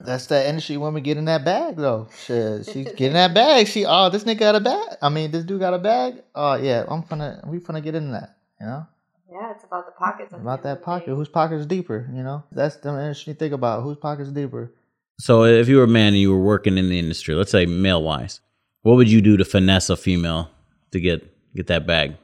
That's 0.01 0.27
that 0.27 0.47
industry 0.47 0.77
woman 0.77 1.03
getting 1.03 1.25
that 1.25 1.45
bag 1.45 1.77
though. 1.77 2.09
Shit, 2.25 2.67
she's 2.67 2.87
getting 2.97 3.15
that 3.15 3.35
bag. 3.35 3.67
She 3.67 3.85
oh 3.85 4.11
this 4.11 4.23
nigga 4.23 4.39
got 4.39 4.55
a 4.55 4.61
bag. 4.61 4.99
I 5.03 5.09
mean 5.09 5.33
this 5.33 5.45
dude 5.45 5.61
got 5.61 5.75
a 5.75 5.79
bag. 5.79 6.23
Oh 6.35 6.55
yeah, 6.55 6.85
I'm 6.87 7.03
gonna 7.03 7.43
we 7.47 7.59
gonna 7.59 7.81
get 7.81 7.97
in 7.97 8.13
that. 8.13 8.37
You 8.61 8.67
know 8.67 8.87
Yeah, 9.35 9.51
it's 9.51 9.65
about 9.65 9.87
the 9.87 9.93
pockets. 9.93 10.33
at 10.33 10.41
about 10.41 10.63
that 10.63 10.83
pocket. 10.83 11.07
day. 11.07 11.13
Whose 11.13 11.29
pocket 11.29 11.57
is 11.57 11.67
deeper? 11.67 12.09
You 12.15 12.23
know 12.23 12.45
that's 12.53 12.77
the 12.77 12.91
industry 12.91 13.35
think 13.35 13.53
about. 13.53 13.83
Whose 13.83 13.97
pocket 13.97 14.23
is 14.23 14.33
deeper? 14.33 14.73
so 15.19 15.45
if 15.45 15.69
you 15.69 15.79
were 15.79 15.85
a 15.85 15.89
man 15.89 16.09
and 16.09 16.19
you 16.19 16.31
were 16.31 16.43
working 16.43 16.79
in 16.79 16.89
the 16.89 16.99
industry, 16.99 17.35
let's 17.35 17.51
say 17.51 17.67
male 17.67 18.03
wise, 18.03 18.41
what 18.83 18.95
would 18.95 19.11
you 19.11 19.21
do 19.21 19.37
to 19.37 19.45
finesse 19.45 19.91
a 19.91 19.97
female 19.97 20.51
to 20.93 21.01
get 21.01 21.35
get 21.57 21.67
that 21.67 21.85
bag? 21.85 22.17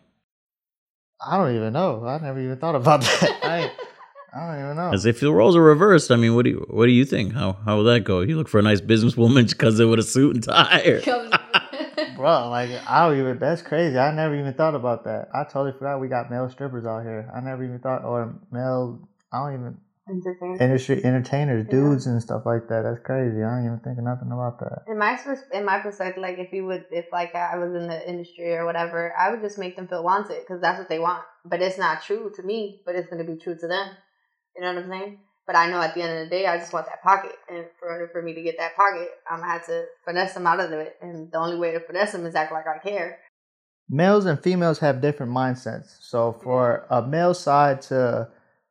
I 1.21 1.37
don't 1.37 1.55
even 1.57 1.73
know. 1.73 2.07
I 2.07 2.19
never 2.19 2.41
even 2.41 2.59
thought 2.59 2.77
about 2.77 3.01
that. 3.01 3.41
I 3.43 3.73
I 4.33 4.47
don't 4.47 4.65
even 4.65 4.77
know. 4.77 4.93
As 4.93 5.05
if 5.05 5.19
the 5.19 5.33
roles 5.33 5.57
are 5.57 5.62
reversed, 5.62 6.12
I 6.12 6.17
mean, 6.17 6.37
what 6.37 6.45
do 6.45 6.51
you 6.51 6.67
what 6.71 6.87
do 6.87 6.93
you 6.93 7.05
think? 7.05 7.33
How 7.33 7.55
how 7.65 7.77
will 7.77 7.85
that 7.85 8.05
go? 8.05 8.21
You 8.21 8.37
look 8.37 8.49
for 8.49 8.61
a 8.61 8.62
nice 8.62 8.81
businesswoman 8.81 9.49
because 9.51 9.79
they 9.79 9.85
with 9.85 9.99
a 9.99 10.05
suit 10.05 10.37
and 10.37 10.45
tie. 10.45 11.01
Bro, 12.20 12.50
like 12.50 12.70
I 12.87 13.08
don't 13.08 13.19
even. 13.19 13.38
That's 13.38 13.62
crazy. 13.62 13.96
I 13.99 14.12
never 14.12 14.38
even 14.38 14.52
thought 14.52 14.75
about 14.75 15.04
that. 15.04 15.28
I 15.35 15.45
totally 15.45 15.73
forgot 15.73 16.00
we 16.00 16.09
got 16.09 16.30
male 16.30 16.50
strippers 16.50 16.85
out 16.85 17.02
here. 17.02 17.30
I 17.35 17.40
never 17.40 17.64
even 17.64 17.78
thought, 17.78 18.04
or 18.04 18.38
male. 18.52 19.09
I 19.33 19.38
don't 19.38 19.54
even 19.54 19.78
Entertainment. 20.06 20.61
industry 20.61 21.04
entertainers, 21.04 21.64
Yeah. 21.64 21.71
dudes 21.71 22.06
and 22.06 22.21
stuff 22.21 22.45
like 22.45 22.68
that. 22.68 22.83
That's 22.83 23.00
crazy. 23.00 23.42
I 23.42 23.56
don't 23.56 23.64
even 23.64 23.78
think 23.80 23.97
of 23.97 24.04
nothing 24.04 24.33
about 24.33 24.59
that. 24.61 24.83
in 24.87 24.99
my 24.99 25.16
in 25.52 25.64
my 25.64 25.78
perspective, 25.80 26.21
like 26.21 26.38
if 26.38 26.52
you 26.52 26.66
would, 26.66 26.85
if 26.90 27.06
like 27.11 27.35
I 27.35 27.56
was 27.56 27.75
in 27.75 27.87
the 27.87 28.09
industry 28.09 28.54
or 28.54 28.66
whatever, 28.66 29.14
I 29.16 29.30
would 29.30 29.40
just 29.40 29.56
make 29.59 29.76
them 29.76 29.88
feel 29.88 30.04
wanted 30.04 30.40
because 30.40 30.61
that's 30.61 30.78
what 30.78 30.88
they 30.90 30.99
want. 30.99 31.23
But 31.47 31.62
it's 31.62 31.78
not 31.78 32.02
true 32.02 32.30
to 32.37 32.42
me, 32.42 32.83
but 32.85 32.97
it's 32.97 33.09
going 33.09 33.25
to 33.25 33.33
be 33.33 33.38
true 33.38 33.56
to 33.56 33.66
them. 33.66 33.88
You 34.56 34.62
know 34.62 34.75
what 34.75 34.85
I'm 34.85 34.90
saying? 34.90 35.18
But 35.50 35.59
I 35.59 35.69
know 35.69 35.80
at 35.80 35.95
the 35.95 36.02
end 36.02 36.16
of 36.16 36.25
the 36.25 36.30
day, 36.30 36.47
I 36.47 36.59
just 36.59 36.73
want 36.73 36.87
that 36.87 37.02
pocket, 37.02 37.33
and 37.49 37.64
for 37.76 37.88
order 37.88 38.07
for 38.07 38.23
me 38.23 38.35
to 38.35 38.40
get 38.40 38.57
that 38.59 38.76
pocket, 38.76 39.09
I'm 39.28 39.40
gonna 39.40 39.50
have 39.50 39.66
to 39.66 39.87
finesse 40.04 40.35
them 40.35 40.47
out 40.47 40.61
of 40.61 40.71
it. 40.71 40.97
And 41.02 41.28
the 41.33 41.38
only 41.38 41.59
way 41.59 41.73
to 41.73 41.80
finesse 41.80 42.12
them 42.12 42.25
is 42.25 42.37
act 42.37 42.52
like 42.52 42.69
I 42.69 42.78
care. 42.78 43.19
Males 43.88 44.26
and 44.26 44.40
females 44.40 44.78
have 44.78 45.00
different 45.00 45.33
mindsets. 45.33 45.97
So 46.02 46.38
for 46.45 46.87
a 46.88 47.02
male 47.02 47.35
side 47.35 47.83
to 47.83 48.28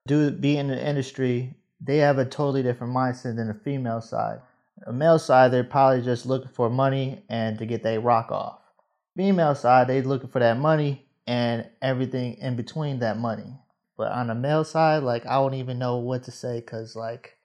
do 0.08 0.32
be 0.32 0.56
in 0.56 0.70
the 0.70 0.82
industry, 0.82 1.54
they 1.82 1.98
have 1.98 2.18
a 2.18 2.24
totally 2.24 2.64
different 2.64 2.94
mindset 2.94 3.36
than 3.36 3.50
the 3.50 3.56
female 3.56 4.00
side. 4.00 4.40
A 4.88 4.94
male 4.94 5.20
side, 5.20 5.52
they're 5.52 5.66
probably 5.66 6.02
just 6.02 6.26
looking 6.26 6.48
for 6.48 6.70
money 6.70 7.26
and 7.28 7.58
to 7.58 7.66
get 7.66 7.84
their 7.84 8.00
rock 8.00 8.32
off. 8.32 8.62
Female 9.18 9.54
side, 9.54 9.90
they 9.90 10.02
looking 10.02 10.30
for 10.30 10.40
that 10.40 10.58
money 10.58 11.06
and 11.28 11.68
everything 11.82 12.36
in 12.36 12.56
between 12.56 13.00
that 13.00 13.18
money. 13.18 13.54
But 14.00 14.14
on 14.14 14.28
the 14.28 14.34
male 14.34 14.64
side, 14.64 15.04
like 15.04 15.26
I 15.26 15.34
don't 15.34 15.56
even 15.56 15.78
know 15.78 15.98
what 15.98 16.24
to 16.24 16.32
say 16.32 16.62
because 16.62 16.96
like 16.96 17.38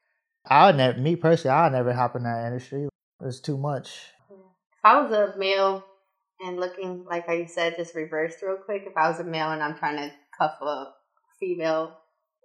I 0.46 0.70
never, 0.70 1.00
me 1.00 1.16
personally, 1.16 1.52
I 1.52 1.68
never 1.68 1.92
hop 1.92 2.14
in 2.14 2.22
that 2.22 2.46
industry. 2.46 2.88
It's 3.22 3.40
too 3.40 3.58
much. 3.58 4.12
If 4.30 4.84
I 4.84 5.00
was 5.02 5.10
a 5.10 5.36
male 5.36 5.84
and 6.38 6.60
looking 6.60 7.06
like 7.10 7.26
how 7.26 7.32
you 7.32 7.48
said, 7.48 7.74
just 7.76 7.96
reversed 7.96 8.40
real 8.40 8.56
quick. 8.64 8.84
If 8.86 8.96
I 8.96 9.08
was 9.08 9.18
a 9.18 9.24
male 9.24 9.50
and 9.50 9.64
I'm 9.64 9.76
trying 9.76 9.96
to 9.96 10.12
cuff 10.38 10.52
a 10.62 10.92
female 11.40 11.98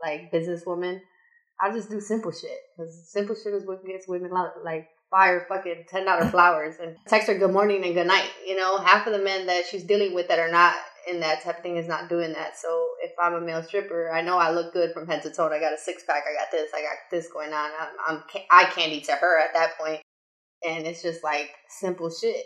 like 0.04 0.32
businesswoman, 0.32 1.01
I 1.62 1.72
just 1.72 1.92
do 1.92 2.01
simple 2.01 2.32
shit 2.32 2.58
because 2.75 3.12
simple 3.12 3.36
shit 3.36 3.54
is 3.54 3.68
what 3.68 3.86
gets 3.86 4.08
women 4.08 4.32
lo- 4.32 4.50
like 4.66 4.88
fire 5.12 5.46
fucking 5.48 5.86
ten 5.88 6.06
dollar 6.06 6.25
flowers 6.32 6.78
and 6.82 6.96
text 7.06 7.28
her 7.28 7.38
good 7.38 7.51
morning 7.51 7.86
and 7.86 7.94
good 7.94 8.08
night. 8.08 8.32
You 8.44 8.58
know, 8.58 8.80
half 8.80 9.06
of 9.06 9.13
the 9.13 9.24
men 9.24 9.46
that 9.46 9.68
she's 9.68 9.84
dealing 9.84 10.16
with 10.16 10.30
that 10.30 10.39
are 10.39 10.51
not 10.51 10.74
in 11.08 11.20
that 11.22 11.44
type 11.44 11.58
of 11.58 11.63
thing 11.63 11.77
is 11.77 11.88
not 11.88 12.10
doing 12.10 12.34
that. 12.34 12.58
So 12.58 12.88
if 13.03 13.12
I'm 13.22 13.34
a 13.36 13.41
male 13.41 13.63
stripper, 13.63 14.12
I 14.12 14.22
know 14.22 14.38
I 14.38 14.51
look 14.51 14.74
good 14.74 14.94
from 14.94 15.08
head 15.08 15.24
to 15.24 15.32
toe. 15.32 15.48
I 15.50 15.60
got 15.60 15.74
a 15.74 15.77
six 15.77 16.03
pack. 16.03 16.24
I 16.29 16.34
got 16.34 16.51
this. 16.51 16.72
I 16.75 16.82
got 16.82 16.98
this 17.12 17.32
going 17.32 17.53
on. 17.53 17.72
I'm, 17.79 18.18
I'm 18.18 18.24
eye 18.51 18.65
candy 18.74 19.01
to 19.01 19.13
her 19.13 19.39
at 19.39 19.53
that 19.53 19.77
point. 19.79 20.01
and 20.65 20.86
it's 20.88 21.01
just 21.01 21.24
like 21.24 21.51
simple 21.70 22.10
shit. 22.10 22.44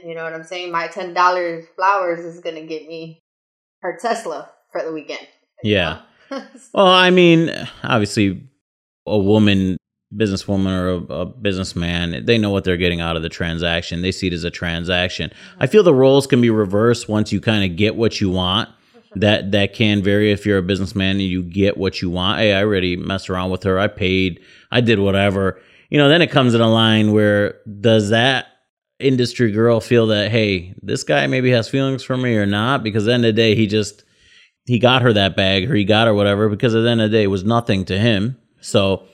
And 0.00 0.08
you 0.08 0.14
know 0.14 0.24
what 0.24 0.34
I'm 0.34 0.44
saying? 0.44 0.70
My 0.70 0.88
ten 0.88 1.14
dollars 1.14 1.64
flowers 1.76 2.20
is 2.20 2.40
gonna 2.40 2.66
get 2.66 2.86
me 2.86 3.20
her 3.80 3.98
Tesla 4.00 4.50
for 4.72 4.82
the 4.82 4.92
weekend. 4.92 5.26
Yeah. 5.62 6.02
well, 6.74 6.86
I 6.86 7.10
mean, 7.10 7.50
obviously, 7.82 8.42
a 9.06 9.18
woman, 9.18 9.77
businesswoman, 10.14 10.70
or 10.70 10.88
a, 10.88 11.20
a, 11.20 11.26
businessman, 11.26 12.24
they 12.24 12.38
know 12.38 12.50
what 12.50 12.64
they're 12.64 12.76
getting 12.76 13.00
out 13.00 13.16
of 13.16 13.22
the 13.22 13.28
transaction. 13.28 14.02
They 14.02 14.12
see 14.12 14.28
it 14.28 14.32
as 14.32 14.44
a 14.44 14.50
transaction. 14.50 15.30
I 15.60 15.66
feel 15.66 15.82
the 15.82 15.94
roles 15.94 16.26
can 16.26 16.40
be 16.40 16.50
reversed 16.50 17.08
once 17.08 17.32
you 17.32 17.40
kind 17.40 17.70
of 17.70 17.76
get 17.76 17.96
what 17.96 18.20
you 18.20 18.30
want. 18.30 18.70
That 19.14 19.52
that 19.52 19.72
can 19.72 20.02
vary 20.02 20.32
if 20.32 20.44
you're 20.44 20.58
a 20.58 20.62
businessman 20.62 21.12
and 21.12 21.22
you 21.22 21.42
get 21.42 21.78
what 21.78 22.02
you 22.02 22.10
want. 22.10 22.40
Hey, 22.40 22.52
I 22.52 22.62
already 22.62 22.94
messed 22.94 23.30
around 23.30 23.50
with 23.50 23.62
her. 23.62 23.78
I 23.78 23.88
paid. 23.88 24.40
I 24.70 24.82
did 24.82 24.98
whatever. 24.98 25.60
You 25.88 25.96
know, 25.96 26.10
then 26.10 26.20
it 26.20 26.30
comes 26.30 26.54
in 26.54 26.60
a 26.60 26.70
line 26.70 27.12
where 27.12 27.60
does 27.80 28.10
that 28.10 28.46
industry 28.98 29.50
girl 29.50 29.80
feel 29.80 30.08
that 30.08 30.30
hey, 30.30 30.74
this 30.82 31.04
guy 31.04 31.26
maybe 31.26 31.50
has 31.52 31.70
feelings 31.70 32.04
for 32.04 32.18
me 32.18 32.36
or 32.36 32.44
not? 32.44 32.82
Because 32.82 33.04
at 33.04 33.06
the 33.06 33.14
end 33.14 33.24
of 33.24 33.34
the 33.34 33.42
day, 33.42 33.54
he 33.54 33.66
just 33.66 34.04
he 34.66 34.78
got 34.78 35.00
her 35.00 35.14
that 35.14 35.34
bag 35.34 35.70
or 35.70 35.74
he 35.74 35.84
got 35.84 36.06
her 36.06 36.14
whatever 36.14 36.50
because 36.50 36.74
at 36.74 36.82
the 36.82 36.90
end 36.90 37.00
of 37.00 37.10
the 37.10 37.16
day 37.16 37.24
it 37.24 37.28
was 37.28 37.44
nothing 37.44 37.86
to 37.86 37.98
him. 37.98 38.36
So 38.60 39.06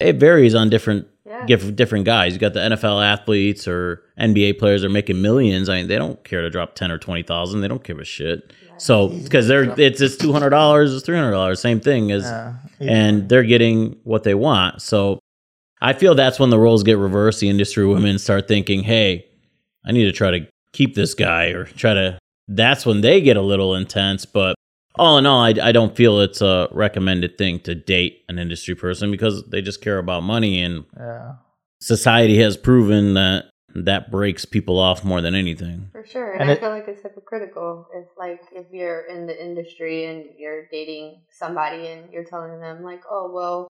it 0.00 0.16
varies 0.16 0.54
on 0.54 0.70
different 0.70 1.06
yeah. 1.26 1.46
different 1.46 2.04
guys. 2.04 2.32
You 2.32 2.38
got 2.38 2.54
the 2.54 2.60
NFL 2.60 3.04
athletes 3.04 3.68
or 3.68 4.02
NBA 4.18 4.58
players 4.58 4.84
are 4.84 4.88
making 4.88 5.22
millions. 5.22 5.68
I 5.68 5.76
mean, 5.76 5.88
they 5.88 5.96
don't 5.96 6.22
care 6.24 6.42
to 6.42 6.50
drop 6.50 6.74
ten 6.74 6.90
or 6.90 6.98
twenty 6.98 7.22
thousand. 7.22 7.60
They 7.60 7.68
don't 7.68 7.84
give 7.84 7.98
a 7.98 8.04
shit. 8.04 8.52
So 8.78 9.08
because 9.08 9.46
they're 9.46 9.78
it's 9.78 10.00
it's 10.00 10.16
two 10.16 10.32
hundred 10.32 10.50
dollars, 10.50 10.94
it's 10.94 11.04
three 11.04 11.16
hundred 11.16 11.32
dollars, 11.32 11.60
same 11.60 11.80
thing 11.80 12.10
as, 12.10 12.24
yeah. 12.24 12.54
and 12.80 13.28
they're 13.28 13.44
getting 13.44 13.98
what 14.04 14.24
they 14.24 14.34
want. 14.34 14.82
So 14.82 15.20
I 15.80 15.92
feel 15.92 16.14
that's 16.14 16.40
when 16.40 16.50
the 16.50 16.58
roles 16.58 16.82
get 16.82 16.96
reversed. 16.98 17.40
The 17.40 17.48
industry 17.48 17.86
women 17.86 18.18
start 18.18 18.48
thinking, 18.48 18.82
"Hey, 18.82 19.26
I 19.84 19.92
need 19.92 20.04
to 20.04 20.12
try 20.12 20.30
to 20.30 20.46
keep 20.72 20.94
this 20.94 21.14
guy," 21.14 21.48
or 21.48 21.64
try 21.64 21.94
to. 21.94 22.18
That's 22.48 22.84
when 22.84 23.02
they 23.02 23.20
get 23.20 23.36
a 23.36 23.42
little 23.42 23.74
intense. 23.74 24.24
But 24.24 24.56
all 24.96 25.18
in 25.18 25.26
all, 25.26 25.42
I, 25.42 25.54
I 25.62 25.72
don't 25.72 25.96
feel 25.96 26.20
it's 26.20 26.40
a 26.40 26.68
recommended 26.72 27.38
thing 27.38 27.60
to 27.60 27.74
date 27.74 28.24
an 28.28 28.38
industry 28.38 28.74
person 28.74 29.10
because 29.10 29.44
they 29.48 29.62
just 29.62 29.80
care 29.80 29.98
about 29.98 30.22
money, 30.22 30.62
and 30.62 30.84
yeah. 30.96 31.34
society 31.80 32.38
has 32.38 32.56
proven 32.56 33.14
that 33.14 33.46
that 33.74 34.10
breaks 34.10 34.44
people 34.44 34.80
off 34.80 35.04
more 35.04 35.20
than 35.20 35.34
anything. 35.34 35.88
For 35.92 36.04
sure, 36.04 36.32
and, 36.32 36.42
and 36.42 36.50
I 36.50 36.54
it, 36.54 36.60
feel 36.60 36.70
like 36.70 36.88
it's 36.88 37.02
hypocritical. 37.02 37.86
If 37.94 38.06
like 38.18 38.40
if 38.52 38.66
you're 38.72 39.06
in 39.06 39.26
the 39.26 39.42
industry 39.42 40.06
and 40.06 40.24
you're 40.36 40.66
dating 40.72 41.22
somebody 41.30 41.86
and 41.86 42.12
you're 42.12 42.24
telling 42.24 42.60
them 42.60 42.82
like, 42.82 43.02
oh 43.08 43.30
well, 43.32 43.68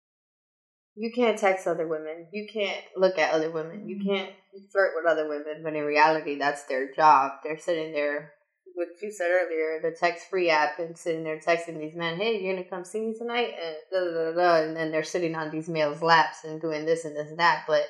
you 0.94 1.10
can't 1.12 1.38
text 1.38 1.66
other 1.66 1.86
women. 1.86 2.26
You 2.32 2.46
can't 2.52 2.82
look 2.96 3.18
at 3.18 3.32
other 3.32 3.50
women. 3.50 3.88
You 3.88 4.00
can't 4.04 4.30
flirt 4.72 4.92
with 4.96 5.10
other 5.10 5.28
women. 5.28 5.62
But 5.62 5.74
in 5.74 5.84
reality, 5.84 6.38
that's 6.38 6.64
their 6.64 6.92
job. 6.92 7.32
They're 7.44 7.58
sitting 7.58 7.92
there, 7.92 8.32
what 8.74 8.88
you 9.02 9.10
said 9.10 9.30
earlier, 9.30 9.80
the 9.82 9.90
text 9.90 10.28
free 10.28 10.50
app, 10.50 10.78
and 10.78 10.96
sitting 10.96 11.24
there 11.24 11.38
texting 11.38 11.78
these 11.78 11.94
men, 11.94 12.16
hey, 12.16 12.40
you're 12.40 12.52
going 12.52 12.64
to 12.64 12.70
come 12.70 12.84
see 12.84 13.00
me 13.00 13.14
tonight? 13.16 13.54
And, 13.62 13.76
da, 13.90 14.00
da, 14.00 14.32
da, 14.32 14.62
and 14.66 14.76
then 14.76 14.90
they're 14.90 15.02
sitting 15.02 15.34
on 15.34 15.50
these 15.50 15.68
males' 15.68 16.02
laps 16.02 16.44
and 16.44 16.60
doing 16.60 16.84
this 16.84 17.04
and 17.04 17.16
this 17.16 17.28
and 17.28 17.38
that. 17.38 17.64
But 17.66 17.84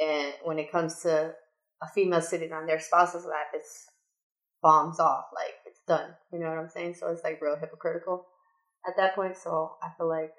and 0.00 0.32
when 0.44 0.58
it 0.58 0.72
comes 0.72 1.00
to 1.02 1.34
a 1.82 1.88
female 1.94 2.20
sitting 2.20 2.52
on 2.52 2.66
their 2.66 2.80
spouse's 2.80 3.24
lap, 3.24 3.48
it's 3.54 3.86
bombs 4.62 5.00
off. 5.00 5.26
Like, 5.34 5.54
it's 5.66 5.80
done. 5.86 6.10
You 6.32 6.38
know 6.40 6.48
what 6.48 6.58
I'm 6.58 6.68
saying? 6.68 6.94
So 6.94 7.08
it's 7.08 7.24
like 7.24 7.40
real 7.40 7.56
hypocritical 7.56 8.26
at 8.86 8.94
that 8.96 9.14
point. 9.14 9.36
So 9.36 9.76
I 9.82 9.88
feel 9.96 10.08
like 10.08 10.32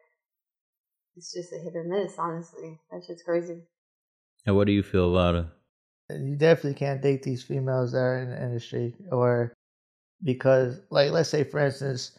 it's 1.15 1.33
just 1.33 1.53
a 1.53 1.57
hit 1.57 1.75
or 1.75 1.83
miss, 1.83 2.17
honestly. 2.17 2.79
That 2.91 3.03
shit's 3.05 3.23
crazy. 3.23 3.61
And 4.45 4.55
what 4.55 4.67
do 4.67 4.73
you 4.73 4.83
feel 4.83 5.11
about 5.11 5.35
it? 5.35 5.45
You 6.11 6.35
definitely 6.35 6.73
can't 6.73 7.01
date 7.01 7.21
these 7.21 7.43
females 7.43 7.91
that 7.91 7.99
are 7.99 8.19
in 8.19 8.31
the 8.31 8.41
industry, 8.41 8.95
or 9.11 9.53
because, 10.23 10.81
like, 10.89 11.11
let's 11.11 11.29
say, 11.29 11.43
for 11.43 11.59
instance, 11.59 12.17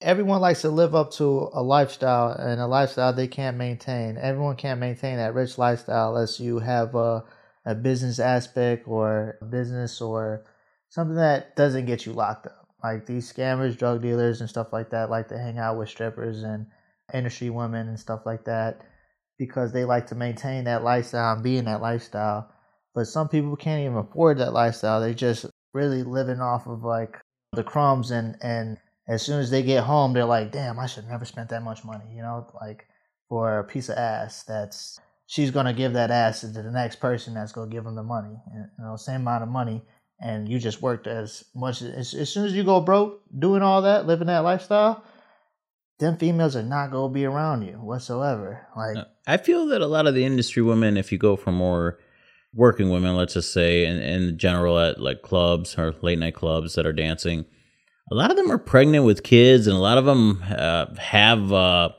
everyone 0.00 0.40
likes 0.40 0.62
to 0.62 0.70
live 0.70 0.94
up 0.94 1.10
to 1.12 1.48
a 1.52 1.62
lifestyle 1.62 2.32
and 2.32 2.60
a 2.60 2.66
lifestyle 2.66 3.12
they 3.12 3.28
can't 3.28 3.56
maintain. 3.56 4.18
Everyone 4.18 4.56
can't 4.56 4.80
maintain 4.80 5.16
that 5.16 5.34
rich 5.34 5.58
lifestyle 5.58 6.14
unless 6.14 6.38
you 6.40 6.58
have 6.58 6.94
a, 6.94 7.24
a 7.64 7.74
business 7.74 8.18
aspect 8.18 8.86
or 8.86 9.38
a 9.40 9.44
business 9.44 10.00
or 10.00 10.44
something 10.90 11.16
that 11.16 11.56
doesn't 11.56 11.86
get 11.86 12.06
you 12.06 12.12
locked 12.12 12.46
up. 12.46 12.68
Like 12.82 13.06
these 13.06 13.32
scammers, 13.32 13.78
drug 13.78 14.02
dealers, 14.02 14.40
and 14.40 14.50
stuff 14.50 14.72
like 14.72 14.90
that 14.90 15.08
like 15.08 15.28
to 15.28 15.38
hang 15.38 15.58
out 15.58 15.78
with 15.78 15.88
strippers 15.88 16.42
and 16.42 16.66
industry 17.12 17.48
women 17.50 17.88
and 17.88 17.98
stuff 17.98 18.20
like 18.26 18.44
that 18.44 18.82
because 19.38 19.72
they 19.72 19.84
like 19.84 20.06
to 20.08 20.14
maintain 20.14 20.64
that 20.64 20.84
lifestyle 20.84 21.34
and 21.34 21.42
be 21.42 21.56
in 21.56 21.64
that 21.64 21.80
lifestyle. 21.80 22.50
But 22.94 23.06
some 23.06 23.28
people 23.28 23.56
can't 23.56 23.80
even 23.80 23.96
afford 23.96 24.38
that 24.38 24.52
lifestyle. 24.52 25.00
They 25.00 25.14
just 25.14 25.46
really 25.72 26.02
living 26.02 26.40
off 26.40 26.66
of 26.66 26.84
like 26.84 27.16
the 27.54 27.64
crumbs 27.64 28.10
and 28.10 28.36
and 28.42 28.78
as 29.06 29.22
soon 29.22 29.40
as 29.40 29.50
they 29.50 29.62
get 29.62 29.84
home 29.84 30.12
they're 30.12 30.24
like, 30.24 30.52
damn, 30.52 30.78
I 30.78 30.86
should 30.86 31.08
never 31.08 31.24
spent 31.24 31.48
that 31.50 31.62
much 31.62 31.84
money, 31.84 32.04
you 32.14 32.22
know, 32.22 32.46
like 32.60 32.86
for 33.28 33.58
a 33.58 33.64
piece 33.64 33.88
of 33.88 33.96
ass 33.96 34.42
that's 34.44 34.98
she's 35.26 35.50
gonna 35.50 35.72
give 35.72 35.92
that 35.94 36.10
ass 36.10 36.40
to 36.40 36.48
the 36.48 36.62
next 36.70 36.96
person 36.96 37.34
that's 37.34 37.52
gonna 37.52 37.70
give 37.70 37.84
them 37.84 37.94
the 37.94 38.02
money. 38.02 38.36
You 38.52 38.84
know, 38.84 38.96
same 38.96 39.22
amount 39.22 39.42
of 39.42 39.48
money 39.48 39.82
and 40.20 40.48
you 40.48 40.58
just 40.58 40.82
worked 40.82 41.06
as 41.06 41.44
much 41.54 41.82
as 41.82 42.14
as 42.14 42.30
soon 42.30 42.46
as 42.46 42.52
you 42.52 42.64
go 42.64 42.80
broke 42.80 43.22
doing 43.38 43.62
all 43.62 43.82
that, 43.82 44.06
living 44.06 44.28
that 44.28 44.38
lifestyle, 44.38 45.04
them 45.98 46.16
females 46.16 46.56
are 46.56 46.62
not 46.62 46.90
gonna 46.90 47.12
be 47.12 47.24
around 47.24 47.62
you 47.62 47.74
whatsoever. 47.74 48.66
Like 48.76 48.96
uh, 48.96 49.04
I 49.26 49.36
feel 49.36 49.66
that 49.66 49.80
a 49.80 49.86
lot 49.86 50.06
of 50.06 50.14
the 50.14 50.24
industry 50.24 50.62
women, 50.62 50.96
if 50.96 51.12
you 51.12 51.18
go 51.18 51.36
for 51.36 51.52
more 51.52 51.98
working 52.54 52.90
women, 52.90 53.16
let's 53.16 53.34
just 53.34 53.52
say, 53.52 53.84
in, 53.84 53.98
in 53.98 54.38
general 54.38 54.78
at 54.78 55.00
like 55.00 55.22
clubs 55.22 55.76
or 55.78 55.94
late 56.02 56.18
night 56.18 56.34
clubs 56.34 56.74
that 56.74 56.86
are 56.86 56.92
dancing, 56.92 57.44
a 58.10 58.14
lot 58.14 58.30
of 58.30 58.36
them 58.36 58.50
are 58.50 58.58
pregnant 58.58 59.04
with 59.04 59.22
kids, 59.22 59.66
and 59.66 59.76
a 59.76 59.80
lot 59.80 59.98
of 59.98 60.04
them 60.04 60.42
uh, 60.48 60.94
have 60.96 61.52
uh, 61.52 61.90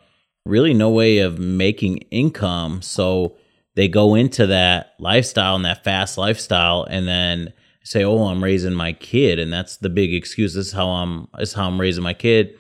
really 0.46 0.74
no 0.74 0.90
way 0.90 1.20
of 1.20 1.40
making 1.40 1.98
income. 2.12 2.82
So 2.82 3.38
they 3.76 3.88
go 3.88 4.16
into 4.16 4.48
that 4.48 4.94
lifestyle 5.00 5.56
and 5.56 5.66
that 5.66 5.84
fast 5.84 6.18
lifestyle, 6.18 6.86
and 6.90 7.08
then 7.08 7.54
say, 7.84 8.04
"Oh, 8.04 8.26
I'm 8.26 8.44
raising 8.44 8.74
my 8.74 8.94
kid," 8.94 9.40
and 9.40 9.52
that's 9.52 9.78
the 9.78 9.90
big 9.90 10.14
excuse. 10.14 10.54
This 10.54 10.68
is 10.68 10.74
how 10.74 10.88
I'm. 10.88 11.28
This 11.38 11.50
is 11.50 11.56
how 11.56 11.68
I'm 11.68 11.82
raising 11.82 12.04
my 12.04 12.14
kid 12.14 12.56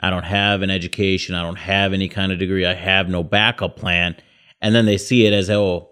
I 0.00 0.10
don't 0.10 0.24
have 0.24 0.62
an 0.62 0.70
education. 0.70 1.34
I 1.34 1.42
don't 1.42 1.56
have 1.56 1.92
any 1.92 2.08
kind 2.08 2.32
of 2.32 2.38
degree. 2.38 2.66
I 2.66 2.74
have 2.74 3.08
no 3.08 3.22
backup 3.22 3.76
plan. 3.76 4.16
And 4.60 4.74
then 4.74 4.86
they 4.86 4.98
see 4.98 5.26
it 5.26 5.32
as, 5.32 5.50
oh, 5.50 5.90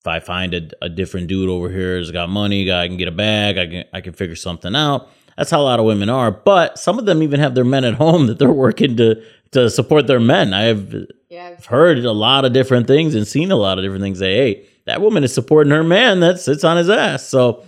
if 0.00 0.06
I 0.06 0.18
find 0.18 0.54
a, 0.54 0.70
a 0.82 0.88
different 0.88 1.28
dude 1.28 1.50
over 1.50 1.68
here 1.68 1.98
who's 1.98 2.10
got 2.10 2.30
money, 2.30 2.72
I 2.72 2.88
can 2.88 2.96
get 2.96 3.08
a 3.08 3.12
bag, 3.12 3.58
I 3.58 3.66
can 3.66 3.84
I 3.92 4.00
can 4.00 4.14
figure 4.14 4.36
something 4.36 4.74
out. 4.74 5.08
That's 5.36 5.50
how 5.50 5.60
a 5.60 5.62
lot 5.62 5.78
of 5.78 5.86
women 5.86 6.08
are. 6.08 6.30
But 6.30 6.78
some 6.78 6.98
of 6.98 7.06
them 7.06 7.22
even 7.22 7.40
have 7.40 7.54
their 7.54 7.64
men 7.64 7.84
at 7.84 7.94
home 7.94 8.26
that 8.28 8.38
they're 8.38 8.50
working 8.50 8.96
to 8.96 9.22
to 9.52 9.68
support 9.68 10.06
their 10.06 10.20
men. 10.20 10.54
I 10.54 10.62
have 10.62 10.94
yeah, 11.28 11.56
heard 11.66 11.98
a 11.98 12.12
lot 12.12 12.44
of 12.44 12.52
different 12.52 12.86
things 12.86 13.14
and 13.14 13.26
seen 13.26 13.50
a 13.50 13.56
lot 13.56 13.78
of 13.78 13.84
different 13.84 14.02
things. 14.02 14.18
Say, 14.18 14.34
hey, 14.34 14.66
that 14.86 15.02
woman 15.02 15.22
is 15.22 15.34
supporting 15.34 15.72
her 15.72 15.84
man 15.84 16.20
that 16.20 16.40
sits 16.40 16.64
on 16.64 16.76
his 16.76 16.88
ass. 16.88 17.26
So 17.26 17.64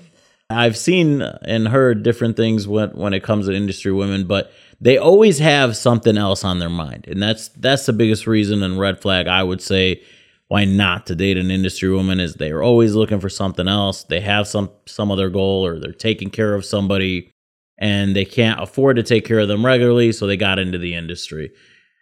I've 0.48 0.76
seen 0.76 1.20
and 1.22 1.68
heard 1.68 2.02
different 2.02 2.36
things 2.36 2.66
when 2.66 2.90
when 2.90 3.12
it 3.12 3.22
comes 3.22 3.46
to 3.46 3.54
industry 3.54 3.92
women, 3.92 4.26
but 4.26 4.52
they 4.80 4.96
always 4.96 5.38
have 5.38 5.76
something 5.76 6.16
else 6.16 6.44
on 6.44 6.60
their 6.60 6.70
mind. 6.70 7.06
And 7.08 7.22
that's 7.22 7.48
that's 7.48 7.84
the 7.84 7.92
biggest 7.92 8.26
reason 8.26 8.62
and 8.62 8.80
red 8.80 9.00
flag 9.02 9.26
I 9.26 9.42
would 9.42 9.60
say 9.60 10.02
why 10.52 10.66
not 10.66 11.06
to 11.06 11.14
date 11.14 11.38
an 11.38 11.50
industry 11.50 11.88
woman 11.88 12.20
is 12.20 12.34
they're 12.34 12.62
always 12.62 12.94
looking 12.94 13.20
for 13.20 13.30
something 13.30 13.68
else. 13.68 14.04
They 14.04 14.20
have 14.20 14.46
some 14.46 14.70
some 14.84 15.10
other 15.10 15.30
goal 15.30 15.64
or 15.64 15.80
they're 15.80 15.92
taking 15.94 16.28
care 16.28 16.52
of 16.52 16.66
somebody 16.66 17.32
and 17.78 18.14
they 18.14 18.26
can't 18.26 18.60
afford 18.60 18.96
to 18.96 19.02
take 19.02 19.24
care 19.24 19.38
of 19.38 19.48
them 19.48 19.64
regularly, 19.64 20.12
so 20.12 20.26
they 20.26 20.36
got 20.36 20.58
into 20.58 20.76
the 20.76 20.94
industry. 20.94 21.52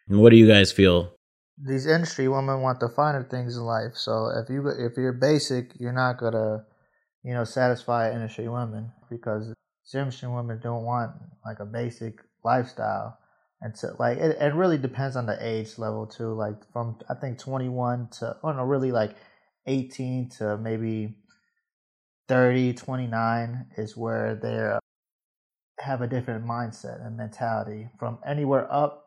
And 0.09 0.19
what 0.21 0.31
do 0.31 0.37
you 0.37 0.49
guys 0.49 0.73
feel? 0.73 1.15
These 1.65 1.87
industry 1.87 2.27
women 2.27 2.61
want 2.61 2.81
the 2.81 2.89
finer 2.89 3.23
things 3.23 3.57
in 3.57 3.63
life. 3.63 3.93
So 3.95 4.33
if 4.43 4.51
you 4.51 4.67
if 4.67 4.97
you're 4.97 5.13
basic, 5.13 5.71
you're 5.79 5.93
not 5.93 6.19
gonna, 6.19 6.65
you 7.23 7.33
know, 7.33 7.45
satisfy 7.45 8.11
industry 8.11 8.49
women 8.49 8.91
because 9.09 9.55
industry 9.95 10.29
women 10.29 10.59
don't 10.61 10.83
want 10.83 11.13
like 11.47 11.61
a 11.61 11.65
basic 11.65 12.19
lifestyle. 12.43 13.17
And 13.63 13.77
so, 13.77 13.95
like, 13.99 14.19
it, 14.19 14.39
it 14.41 14.55
really 14.55 14.79
depends 14.79 15.17
on 15.17 15.27
the 15.27 15.37
age 15.41 15.79
level 15.79 16.07
too. 16.07 16.33
Like, 16.33 16.57
from 16.73 16.99
I 17.09 17.15
think 17.15 17.39
21 17.39 18.09
to, 18.19 18.37
I 18.43 18.53
don't 18.53 18.69
really 18.69 18.93
like 18.93 19.17
18 19.67 20.31
to 20.39 20.57
maybe 20.57 21.15
30, 22.29 22.75
29 22.75 23.67
is 23.77 23.97
where 23.97 24.35
they 24.35 24.57
uh, 24.57 24.79
have 25.81 26.01
a 26.01 26.07
different 26.07 26.47
mindset 26.47 27.05
and 27.05 27.17
mentality. 27.17 27.89
From 27.99 28.19
anywhere 28.27 28.73
up, 28.73 29.07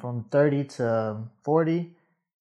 from 0.00 0.26
30 0.32 0.64
to 0.64 1.18
40, 1.44 1.94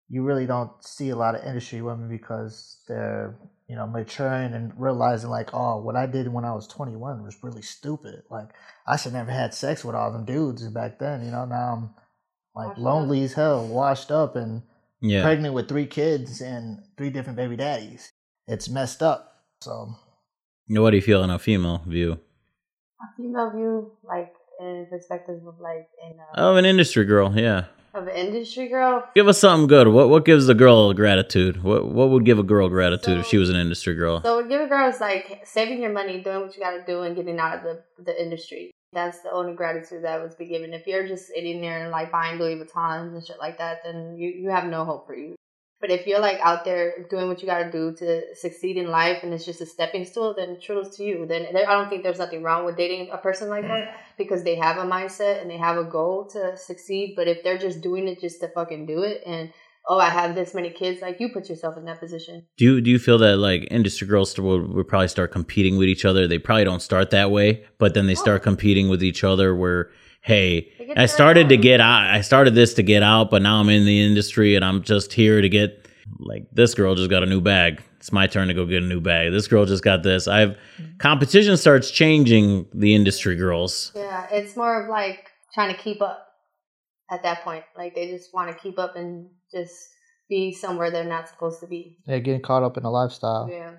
you 0.08 0.22
really 0.22 0.46
don't 0.46 0.70
see 0.82 1.10
a 1.10 1.16
lot 1.16 1.34
of 1.34 1.44
industry 1.44 1.82
women 1.82 2.08
because 2.08 2.78
they're 2.88 3.36
you 3.70 3.76
know, 3.76 3.86
maturing 3.86 4.52
and 4.52 4.72
realizing 4.76 5.30
like, 5.30 5.50
oh, 5.54 5.80
what 5.80 5.94
I 5.94 6.06
did 6.06 6.26
when 6.26 6.44
I 6.44 6.52
was 6.52 6.66
21 6.66 7.22
was 7.22 7.36
really 7.40 7.62
stupid. 7.62 8.24
Like, 8.28 8.48
I 8.84 8.96
should 8.96 9.12
never 9.12 9.30
had 9.30 9.54
sex 9.54 9.84
with 9.84 9.94
all 9.94 10.10
them 10.10 10.24
dudes 10.24 10.66
back 10.70 10.98
then. 10.98 11.24
You 11.24 11.30
know, 11.30 11.44
now 11.44 11.72
I'm 11.74 11.90
like 12.56 12.76
lonely 12.76 13.22
as 13.22 13.34
hell, 13.34 13.64
washed 13.64 14.10
up, 14.10 14.34
and 14.34 14.62
yeah. 15.00 15.22
pregnant 15.22 15.54
with 15.54 15.68
three 15.68 15.86
kids 15.86 16.40
and 16.40 16.82
three 16.96 17.10
different 17.10 17.36
baby 17.36 17.54
daddies. 17.54 18.10
it's 18.48 18.68
messed 18.68 19.04
up. 19.04 19.44
So, 19.60 19.94
what 20.68 20.90
do 20.90 20.96
you 20.96 21.02
feel 21.02 21.22
in 21.22 21.30
a 21.30 21.38
female 21.38 21.84
view? 21.86 22.18
A 23.00 23.16
female 23.16 23.52
view, 23.52 23.92
like 24.02 24.34
in 24.58 24.88
perspective 24.90 25.46
of 25.46 25.60
like 25.60 25.88
in 26.04 26.18
uh, 26.18 26.50
of 26.50 26.56
an 26.56 26.64
industry 26.64 27.04
girl? 27.04 27.38
Yeah, 27.38 27.66
of 27.94 28.08
industry 28.08 28.68
girl. 28.68 29.08
Give 29.14 29.28
us 29.28 29.38
something 29.38 29.66
good. 29.66 29.88
What 29.88 30.08
what 30.08 30.24
gives 30.24 30.48
a 30.48 30.54
girl 30.54 30.92
gratitude? 30.92 31.62
What 31.62 31.88
what 31.88 32.10
would 32.10 32.24
give 32.24 32.38
a 32.38 32.42
girl 32.42 32.68
gratitude 32.68 33.16
so, 33.16 33.20
if 33.20 33.26
she 33.26 33.38
was 33.38 33.50
an 33.50 33.56
industry 33.56 33.94
girl? 33.94 34.22
So, 34.22 34.36
what 34.36 34.48
give 34.48 34.60
a 34.60 34.66
girl 34.66 34.88
is 34.88 35.00
like 35.00 35.42
saving 35.44 35.82
your 35.82 35.92
money, 35.92 36.22
doing 36.22 36.42
what 36.42 36.56
you 36.56 36.62
got 36.62 36.72
to 36.72 36.84
do, 36.84 37.02
and 37.02 37.16
getting 37.16 37.38
out 37.38 37.58
of 37.58 37.62
the 37.62 37.82
the 38.02 38.22
industry. 38.22 38.70
That's 38.92 39.20
the 39.20 39.30
only 39.30 39.54
gratitude 39.54 40.02
that 40.02 40.20
would 40.20 40.36
be 40.36 40.46
given. 40.46 40.74
If 40.74 40.86
you're 40.86 41.06
just 41.06 41.28
sitting 41.28 41.60
there 41.60 41.82
and 41.82 41.92
like 41.92 42.10
buying 42.10 42.40
Louis 42.40 42.56
Vuittons 42.56 43.12
and 43.12 43.24
shit 43.24 43.38
like 43.38 43.58
that, 43.58 43.84
then 43.84 44.16
you 44.16 44.28
you 44.30 44.50
have 44.50 44.64
no 44.64 44.84
hope 44.84 45.06
for 45.06 45.14
you. 45.14 45.36
But 45.80 45.90
if 45.90 46.06
you're 46.06 46.20
like 46.20 46.38
out 46.40 46.64
there 46.64 47.06
doing 47.08 47.28
what 47.28 47.40
you 47.40 47.46
got 47.46 47.64
to 47.64 47.70
do 47.70 47.94
to 47.96 48.34
succeed 48.34 48.76
in 48.76 48.90
life 48.90 49.22
and 49.22 49.32
it's 49.32 49.46
just 49.46 49.62
a 49.62 49.66
stepping 49.66 50.04
stool, 50.04 50.34
then 50.36 50.60
truth 50.60 50.96
to 50.98 51.04
you. 51.04 51.24
Then 51.26 51.46
I 51.56 51.72
don't 51.72 51.88
think 51.88 52.02
there's 52.02 52.18
nothing 52.18 52.42
wrong 52.42 52.66
with 52.66 52.76
dating 52.76 53.08
a 53.10 53.18
person 53.18 53.48
like 53.48 53.66
that 53.66 53.96
because 54.18 54.44
they 54.44 54.56
have 54.56 54.76
a 54.76 54.84
mindset 54.84 55.40
and 55.40 55.50
they 55.50 55.56
have 55.56 55.78
a 55.78 55.84
goal 55.84 56.26
to 56.32 56.56
succeed. 56.56 57.14
But 57.16 57.28
if 57.28 57.42
they're 57.42 57.58
just 57.58 57.80
doing 57.80 58.08
it 58.08 58.20
just 58.20 58.40
to 58.40 58.48
fucking 58.48 58.86
do 58.86 59.02
it 59.02 59.22
and 59.24 59.52
oh, 59.88 59.98
I 59.98 60.10
have 60.10 60.34
this 60.34 60.54
many 60.54 60.70
kids, 60.70 61.00
like 61.00 61.18
you 61.18 61.30
put 61.30 61.48
yourself 61.48 61.78
in 61.78 61.86
that 61.86 61.98
position. 61.98 62.46
Do 62.58 62.64
you 62.64 62.80
do 62.82 62.90
you 62.90 62.98
feel 62.98 63.18
that 63.18 63.38
like 63.38 63.66
industry 63.70 64.06
girls 64.06 64.38
would, 64.38 64.68
would 64.74 64.88
probably 64.88 65.08
start 65.08 65.32
competing 65.32 65.78
with 65.78 65.88
each 65.88 66.04
other? 66.04 66.28
They 66.28 66.38
probably 66.38 66.64
don't 66.64 66.82
start 66.82 67.10
that 67.10 67.30
way, 67.30 67.64
but 67.78 67.94
then 67.94 68.06
they 68.06 68.14
start 68.14 68.42
oh. 68.42 68.44
competing 68.44 68.90
with 68.90 69.02
each 69.02 69.24
other 69.24 69.56
where 69.56 69.90
hey, 70.20 70.72
I 70.96 71.06
started 71.06 71.48
to 71.48 71.56
get 71.56 71.80
out. 71.80 72.04
I 72.04 72.20
started 72.20 72.54
this 72.54 72.74
to 72.74 72.82
get 72.82 73.02
out, 73.02 73.30
but 73.30 73.42
now 73.42 73.60
I'm 73.60 73.68
in 73.68 73.84
the 73.84 74.00
industry 74.00 74.54
and 74.54 74.64
I'm 74.64 74.82
just 74.82 75.12
here 75.12 75.40
to 75.40 75.48
get 75.48 75.88
like 76.18 76.46
this 76.52 76.74
girl 76.74 76.94
just 76.94 77.10
got 77.10 77.22
a 77.22 77.26
new 77.26 77.40
bag. 77.40 77.82
It's 77.98 78.12
my 78.12 78.26
turn 78.26 78.48
to 78.48 78.54
go 78.54 78.64
get 78.64 78.82
a 78.82 78.86
new 78.86 79.00
bag. 79.00 79.32
This 79.32 79.46
girl 79.46 79.66
just 79.66 79.84
got 79.84 80.02
this. 80.02 80.26
I've 80.26 80.50
mm-hmm. 80.50 80.96
competition 80.98 81.56
starts 81.56 81.90
changing 81.90 82.66
the 82.72 82.94
industry 82.94 83.36
girls. 83.36 83.92
Yeah, 83.94 84.26
it's 84.30 84.56
more 84.56 84.82
of 84.82 84.88
like 84.88 85.30
trying 85.54 85.74
to 85.74 85.80
keep 85.80 86.00
up 86.00 86.26
at 87.10 87.22
that 87.22 87.42
point. 87.42 87.64
Like 87.76 87.94
they 87.94 88.08
just 88.10 88.32
want 88.32 88.50
to 88.50 88.56
keep 88.62 88.78
up 88.78 88.96
and 88.96 89.28
just 89.52 89.74
be 90.28 90.52
somewhere 90.52 90.90
they're 90.90 91.04
not 91.04 91.28
supposed 91.28 91.60
to 91.60 91.66
be. 91.66 91.98
They're 92.06 92.20
getting 92.20 92.42
caught 92.42 92.62
up 92.62 92.76
in 92.76 92.84
a 92.84 92.90
lifestyle. 92.90 93.48
Yeah 93.50 93.72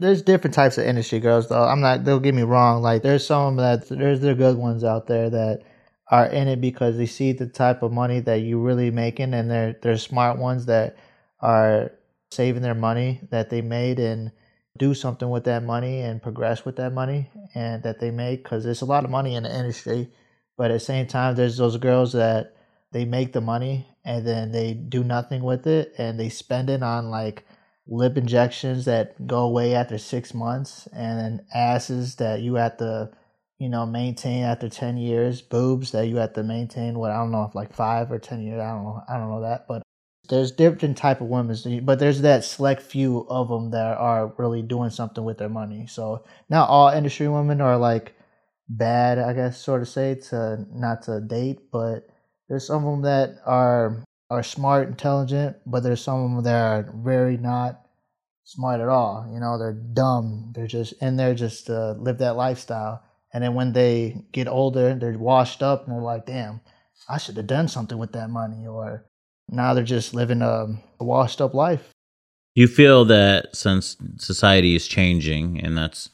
there's 0.00 0.22
different 0.22 0.54
types 0.54 0.78
of 0.78 0.84
industry 0.84 1.20
girls 1.20 1.48
though. 1.48 1.62
I'm 1.64 1.80
not. 1.80 2.04
They'll 2.04 2.20
get 2.20 2.34
me 2.34 2.42
wrong. 2.42 2.82
Like 2.82 3.02
there's 3.02 3.24
some 3.26 3.56
that 3.56 3.88
there's 3.88 4.20
the 4.20 4.34
good 4.34 4.56
ones 4.56 4.82
out 4.82 5.06
there 5.06 5.30
that 5.30 5.62
are 6.10 6.26
in 6.26 6.48
it 6.48 6.60
because 6.60 6.96
they 6.96 7.06
see 7.06 7.32
the 7.32 7.46
type 7.46 7.82
of 7.82 7.92
money 7.92 8.20
that 8.20 8.40
you 8.40 8.58
really 8.58 8.90
making, 8.90 9.34
and 9.34 9.50
they're 9.50 9.76
they're 9.82 9.98
smart 9.98 10.38
ones 10.38 10.66
that 10.66 10.96
are 11.40 11.92
saving 12.32 12.62
their 12.62 12.74
money 12.74 13.20
that 13.30 13.50
they 13.50 13.60
made 13.60 13.98
and 13.98 14.32
do 14.78 14.94
something 14.94 15.28
with 15.28 15.44
that 15.44 15.62
money 15.62 16.00
and 16.00 16.22
progress 16.22 16.64
with 16.64 16.76
that 16.76 16.92
money 16.92 17.28
and 17.54 17.82
that 17.82 18.00
they 18.00 18.10
make 18.10 18.42
because 18.42 18.64
there's 18.64 18.82
a 18.82 18.86
lot 18.86 19.04
of 19.04 19.10
money 19.10 19.34
in 19.34 19.42
the 19.42 19.54
industry. 19.54 20.08
But 20.56 20.70
at 20.70 20.74
the 20.74 20.80
same 20.80 21.06
time, 21.06 21.34
there's 21.34 21.56
those 21.56 21.76
girls 21.76 22.12
that 22.12 22.56
they 22.92 23.04
make 23.04 23.32
the 23.32 23.40
money 23.40 23.88
and 24.04 24.26
then 24.26 24.52
they 24.52 24.72
do 24.72 25.04
nothing 25.04 25.42
with 25.42 25.66
it 25.66 25.92
and 25.98 26.18
they 26.18 26.28
spend 26.28 26.70
it 26.70 26.82
on 26.82 27.10
like 27.10 27.44
lip 27.90 28.16
injections 28.16 28.86
that 28.86 29.26
go 29.26 29.40
away 29.40 29.74
after 29.74 29.98
six 29.98 30.32
months, 30.32 30.88
and 30.92 31.18
then 31.18 31.46
asses 31.54 32.14
that 32.16 32.40
you 32.40 32.54
have 32.54 32.76
to, 32.78 33.10
you 33.58 33.68
know, 33.68 33.84
maintain 33.84 34.44
after 34.44 34.68
ten 34.68 34.96
years, 34.96 35.42
boobs 35.42 35.90
that 35.90 36.06
you 36.06 36.16
have 36.16 36.32
to 36.34 36.42
maintain. 36.42 36.98
What 36.98 37.10
I 37.10 37.16
don't 37.16 37.32
know 37.32 37.44
if 37.44 37.54
like 37.54 37.74
five 37.74 38.10
or 38.10 38.18
ten 38.18 38.40
years. 38.42 38.60
I 38.60 38.70
don't 38.70 38.84
know. 38.84 39.02
I 39.08 39.16
don't 39.18 39.30
know 39.30 39.42
that, 39.42 39.66
but 39.68 39.82
there's 40.28 40.52
different 40.52 40.96
type 40.96 41.20
of 41.20 41.26
women, 41.26 41.84
but 41.84 41.98
there's 41.98 42.22
that 42.22 42.44
select 42.44 42.82
few 42.82 43.26
of 43.28 43.48
them 43.48 43.72
that 43.72 43.98
are 43.98 44.32
really 44.38 44.62
doing 44.62 44.90
something 44.90 45.24
with 45.24 45.38
their 45.38 45.48
money. 45.48 45.86
So 45.88 46.24
not 46.48 46.68
all 46.68 46.88
industry 46.88 47.28
women 47.28 47.60
are 47.60 47.76
like 47.76 48.14
bad, 48.68 49.18
I 49.18 49.32
guess, 49.32 49.60
sort 49.60 49.82
of 49.82 49.88
say 49.88 50.14
to 50.30 50.64
not 50.72 51.02
to 51.02 51.20
date, 51.20 51.72
but 51.72 52.08
there's 52.48 52.66
some 52.66 52.84
of 52.86 52.92
them 52.92 53.02
that 53.02 53.40
are 53.44 54.04
are 54.30 54.42
smart, 54.42 54.88
intelligent, 54.88 55.56
but 55.66 55.82
there's 55.82 56.02
some 56.02 56.22
of 56.24 56.30
them 56.30 56.44
that 56.44 56.54
are 56.54 56.92
very 56.96 57.36
not 57.36 57.84
smart 58.44 58.80
at 58.80 58.88
all. 58.88 59.28
You 59.32 59.40
know, 59.40 59.58
they're 59.58 59.72
dumb. 59.72 60.52
They're 60.54 60.66
just 60.66 60.92
in 61.02 61.16
there 61.16 61.34
just 61.34 61.66
to 61.66 61.92
live 61.92 62.18
that 62.18 62.36
lifestyle. 62.36 63.02
And 63.32 63.42
then 63.44 63.54
when 63.54 63.72
they 63.72 64.24
get 64.32 64.48
older, 64.48 64.94
they're 64.94 65.18
washed 65.18 65.62
up 65.62 65.84
and 65.84 65.94
they're 65.94 66.02
like, 66.02 66.26
damn, 66.26 66.60
I 67.08 67.18
should 67.18 67.36
have 67.36 67.46
done 67.46 67.68
something 67.68 67.98
with 67.98 68.12
that 68.12 68.30
money. 68.30 68.66
Or 68.66 69.04
now 69.48 69.74
they're 69.74 69.84
just 69.84 70.14
living 70.14 70.42
a, 70.42 70.66
a 70.98 71.04
washed 71.04 71.40
up 71.40 71.54
life. 71.54 71.90
You 72.54 72.66
feel 72.66 73.04
that 73.06 73.54
since 73.54 73.96
society 74.16 74.74
is 74.74 74.86
changing 74.86 75.60
and 75.60 75.76
that's 75.76 76.10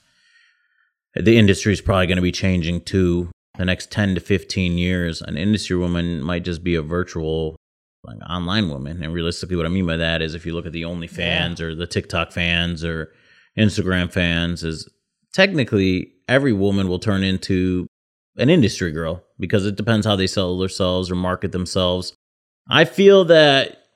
the 1.14 1.38
industry 1.38 1.72
is 1.72 1.81
probably 1.81 2.07
going 2.07 2.16
to 2.16 2.22
be 2.22 2.33
changing 2.33 2.83
too 2.83 3.31
the 3.57 3.64
next 3.64 3.90
10 3.90 4.16
to 4.16 4.20
15 4.20 4.76
years, 4.76 5.22
an 5.22 5.38
industry 5.38 5.76
woman 5.76 6.22
might 6.22 6.44
just 6.44 6.62
be 6.62 6.74
a 6.74 6.83
virtual 6.83 7.57
like 8.06 8.18
online 8.28 8.68
woman. 8.68 9.02
And 9.02 9.12
realistically, 9.12 9.56
what 9.56 9.66
I 9.66 9.70
mean 9.70 9.86
by 9.86 9.96
that 9.96 10.22
is 10.22 10.34
if 10.34 10.46
you 10.46 10.54
look 10.54 10.66
at 10.66 10.72
the 10.72 10.82
OnlyFans 10.82 11.58
yeah. 11.58 11.66
or 11.66 11.74
the 11.74 11.86
TikTok 11.86 12.32
fans 12.32 12.84
or 12.84 13.12
Instagram 13.58 14.12
fans, 14.12 14.64
is 14.64 14.88
technically 15.34 16.12
every 16.28 16.52
woman 16.52 16.88
will 16.88 16.98
turn 16.98 17.22
into 17.22 17.86
an 18.36 18.50
industry 18.50 18.92
girl 18.92 19.22
because 19.38 19.66
it 19.66 19.76
depends 19.76 20.06
how 20.06 20.16
they 20.16 20.26
sell 20.26 20.56
themselves 20.56 21.10
or 21.10 21.14
market 21.14 21.52
themselves. 21.52 22.14
I 22.68 22.84
feel 22.84 23.24
that 23.26 23.86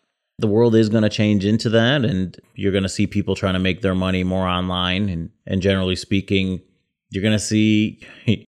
the 0.40 0.46
world 0.46 0.74
is 0.74 0.88
going 0.88 1.02
to 1.02 1.10
change 1.10 1.44
into 1.44 1.68
that 1.68 2.04
and 2.04 2.38
you're 2.54 2.72
going 2.72 2.82
to 2.82 2.88
see 2.88 3.06
people 3.06 3.34
trying 3.34 3.52
to 3.52 3.60
make 3.60 3.82
their 3.82 3.94
money 3.94 4.24
more 4.24 4.48
online 4.48 5.08
and 5.08 5.30
and 5.46 5.60
generally 5.60 5.96
speaking 5.96 6.62
you're 7.10 7.22
going 7.22 7.32
to 7.32 7.38
see 7.38 8.00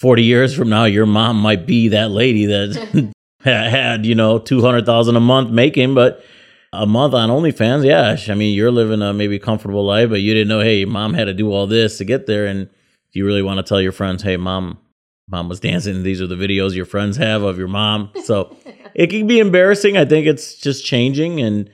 40 0.00 0.24
years 0.24 0.54
from 0.54 0.68
now 0.68 0.84
your 0.84 1.06
mom 1.06 1.36
might 1.40 1.64
be 1.64 1.88
that 1.88 2.10
lady 2.10 2.46
that 2.46 3.12
had 3.44 4.06
you 4.06 4.14
know 4.14 4.38
two 4.38 4.60
hundred 4.60 4.86
thousand 4.86 5.16
a 5.16 5.20
month 5.20 5.50
making, 5.50 5.94
but 5.94 6.24
a 6.72 6.86
month 6.86 7.12
on 7.12 7.28
OnlyFans, 7.28 7.84
yeah. 7.84 8.16
I 8.32 8.34
mean, 8.34 8.54
you're 8.54 8.70
living 8.70 9.02
a 9.02 9.12
maybe 9.12 9.38
comfortable 9.38 9.84
life, 9.84 10.08
but 10.08 10.22
you 10.22 10.32
didn't 10.32 10.48
know, 10.48 10.60
hey, 10.60 10.86
mom 10.86 11.12
had 11.12 11.24
to 11.24 11.34
do 11.34 11.52
all 11.52 11.66
this 11.66 11.98
to 11.98 12.04
get 12.04 12.26
there, 12.26 12.46
and 12.46 12.70
you 13.12 13.26
really 13.26 13.42
want 13.42 13.58
to 13.58 13.62
tell 13.62 13.80
your 13.80 13.92
friends, 13.92 14.22
hey, 14.22 14.38
mom, 14.38 14.78
mom 15.28 15.50
was 15.50 15.60
dancing. 15.60 16.02
These 16.02 16.22
are 16.22 16.26
the 16.26 16.34
videos 16.34 16.74
your 16.74 16.86
friends 16.86 17.18
have 17.18 17.42
of 17.42 17.58
your 17.58 17.68
mom. 17.68 18.10
So 18.24 18.56
it 18.94 19.08
can 19.08 19.26
be 19.26 19.38
embarrassing. 19.38 19.98
I 19.98 20.06
think 20.06 20.26
it's 20.26 20.54
just 20.54 20.86
changing, 20.86 21.40
and 21.40 21.68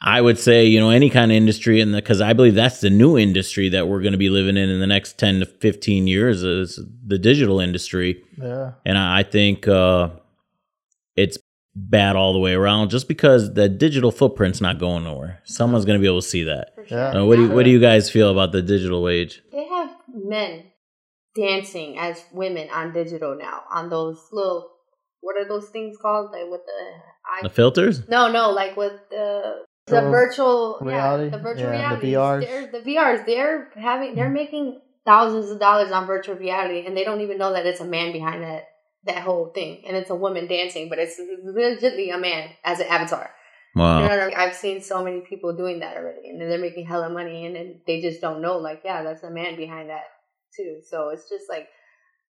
I 0.00 0.20
would 0.20 0.38
say, 0.38 0.64
you 0.64 0.78
know, 0.78 0.90
any 0.90 1.10
kind 1.10 1.32
of 1.32 1.36
industry, 1.36 1.80
and 1.80 1.92
because 1.92 2.20
I 2.20 2.32
believe 2.32 2.54
that's 2.54 2.80
the 2.80 2.90
new 2.90 3.18
industry 3.18 3.68
that 3.70 3.88
we're 3.88 4.00
going 4.00 4.12
to 4.12 4.18
be 4.18 4.30
living 4.30 4.56
in 4.56 4.70
in 4.70 4.78
the 4.78 4.86
next 4.86 5.18
ten 5.18 5.40
to 5.40 5.46
fifteen 5.46 6.06
years 6.06 6.44
is 6.44 6.78
the 7.04 7.18
digital 7.18 7.58
industry. 7.58 8.22
Yeah, 8.38 8.74
and 8.84 8.96
I 8.96 9.24
think. 9.24 9.66
uh 9.66 10.10
it's 11.16 11.38
bad 11.74 12.16
all 12.16 12.32
the 12.32 12.38
way 12.38 12.54
around 12.54 12.88
just 12.90 13.06
because 13.06 13.52
the 13.52 13.68
digital 13.68 14.10
footprint's 14.10 14.60
not 14.60 14.78
going 14.78 15.04
nowhere. 15.04 15.40
Someone's 15.44 15.84
going 15.84 15.98
to 15.98 16.02
be 16.02 16.08
able 16.08 16.22
to 16.22 16.26
see 16.26 16.44
that. 16.44 16.72
Yeah. 16.90 17.10
Uh, 17.10 17.24
what 17.24 17.36
do 17.36 17.42
you, 17.42 17.50
what 17.50 17.64
do 17.64 17.70
you 17.70 17.80
guys 17.80 18.10
feel 18.10 18.30
about 18.30 18.52
the 18.52 18.62
digital 18.62 19.08
age? 19.08 19.42
They 19.52 19.66
have 19.66 19.90
men 20.14 20.64
dancing 21.34 21.98
as 21.98 22.24
women 22.32 22.68
on 22.72 22.94
digital 22.94 23.36
now 23.38 23.62
on 23.70 23.90
those 23.90 24.26
little 24.32 24.70
what 25.20 25.36
are 25.36 25.46
those 25.46 25.68
things 25.68 25.96
called 26.00 26.30
like 26.32 26.50
with 26.50 26.60
the 26.64 27.48
the 27.48 27.50
filters? 27.50 28.08
No, 28.08 28.30
no, 28.30 28.50
like 28.50 28.76
with 28.76 28.92
the 29.10 29.64
the 29.86 30.00
virtual 30.00 30.78
reality, 30.80 31.24
yeah, 31.24 31.30
the 31.30 31.38
virtual 31.38 31.64
yeah, 31.64 31.70
reality, 31.70 32.10
the 32.10 32.16
VRs. 32.16 32.40
They're, 32.40 32.66
the 32.66 32.78
VRs, 32.78 33.26
they're 33.26 33.68
having, 33.76 34.14
they're 34.14 34.30
making 34.30 34.80
thousands 35.04 35.50
of 35.50 35.60
dollars 35.60 35.92
on 35.92 36.06
virtual 36.06 36.36
reality, 36.36 36.84
and 36.86 36.96
they 36.96 37.04
don't 37.04 37.20
even 37.20 37.38
know 37.38 37.52
that 37.52 37.66
it's 37.66 37.80
a 37.80 37.84
man 37.84 38.12
behind 38.12 38.42
that 38.42 38.64
that 39.06 39.22
whole 39.22 39.46
thing, 39.54 39.82
and 39.86 39.96
it's 39.96 40.10
a 40.10 40.14
woman 40.14 40.46
dancing, 40.46 40.88
but 40.88 40.98
it's 40.98 41.20
legitimately 41.44 42.10
a 42.10 42.18
man 42.18 42.50
as 42.64 42.80
an 42.80 42.86
avatar. 42.86 43.30
Wow. 43.74 44.02
You 44.02 44.08
know 44.08 44.20
I 44.20 44.26
mean? 44.26 44.34
I've 44.36 44.54
seen 44.54 44.80
so 44.80 45.04
many 45.04 45.20
people 45.20 45.54
doing 45.56 45.80
that 45.80 45.96
already, 45.96 46.30
and 46.30 46.40
they're 46.40 46.58
making 46.58 46.86
hella 46.86 47.10
money, 47.10 47.46
and 47.46 47.56
then 47.56 47.80
they 47.86 48.00
just 48.00 48.20
don't 48.20 48.40
know. 48.40 48.58
Like, 48.58 48.82
yeah, 48.84 49.02
that's 49.02 49.22
a 49.22 49.30
man 49.30 49.56
behind 49.56 49.90
that 49.90 50.04
too. 50.56 50.80
So 50.88 51.10
it's 51.10 51.28
just 51.28 51.44
like 51.48 51.68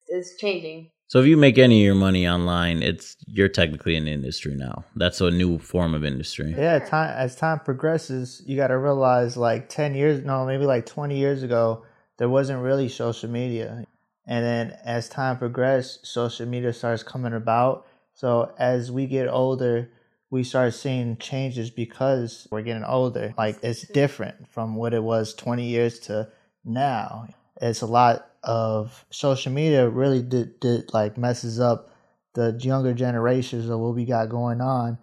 it's 0.07 0.37
changing. 0.37 0.91
So 1.09 1.19
if 1.21 1.25
you 1.25 1.37
make 1.37 1.57
any 1.57 1.81
of 1.81 1.85
your 1.85 1.95
money 1.95 2.27
online, 2.27 2.83
it's 2.83 3.15
you're 3.27 3.47
technically 3.47 3.95
in 3.95 4.05
the 4.05 4.11
industry 4.11 4.55
now. 4.55 4.83
That's 4.97 5.21
a 5.21 5.31
new 5.31 5.57
form 5.57 5.93
of 5.93 6.03
industry. 6.03 6.53
Yeah, 6.57 6.79
time 6.79 7.13
as 7.17 7.37
time 7.37 7.61
progresses, 7.61 8.41
you 8.45 8.57
got 8.57 8.67
to 8.67 8.77
realize 8.77 9.37
like 9.37 9.69
10 9.69 9.95
years, 9.95 10.25
no, 10.25 10.45
maybe 10.45 10.65
like 10.65 10.85
20 10.85 11.17
years 11.17 11.43
ago, 11.43 11.85
there 12.17 12.27
wasn't 12.27 12.61
really 12.61 12.89
social 12.89 13.29
media. 13.29 13.85
And 14.27 14.43
then 14.45 14.77
as 14.83 15.07
time 15.09 15.37
progressed, 15.37 16.05
social 16.05 16.45
media 16.45 16.73
starts 16.73 17.01
coming 17.01 17.33
about. 17.33 17.87
So 18.13 18.53
as 18.57 18.91
we 18.91 19.07
get 19.07 19.29
older, 19.29 19.89
we 20.29 20.43
start 20.43 20.73
seeing 20.73 21.17
changes 21.17 21.69
because 21.69 22.47
we're 22.51 22.61
getting 22.61 22.83
older. 22.83 23.33
Like 23.37 23.57
it's 23.63 23.87
different 23.87 24.49
from 24.49 24.75
what 24.75 24.93
it 24.93 25.01
was 25.01 25.33
20 25.33 25.65
years 25.65 25.99
to 26.01 26.29
now. 26.65 27.27
It's 27.61 27.81
a 27.81 27.85
lot 27.85 28.29
of 28.43 29.05
social 29.09 29.51
media 29.51 29.87
really 29.87 30.21
did, 30.21 30.59
did 30.59 30.93
like 30.93 31.17
messes 31.17 31.59
up 31.59 31.91
the 32.33 32.51
younger 32.61 32.93
generations 32.93 33.69
of 33.69 33.79
what 33.79 33.95
we 33.95 34.05
got 34.05 34.29
going 34.29 34.61
on 34.61 34.97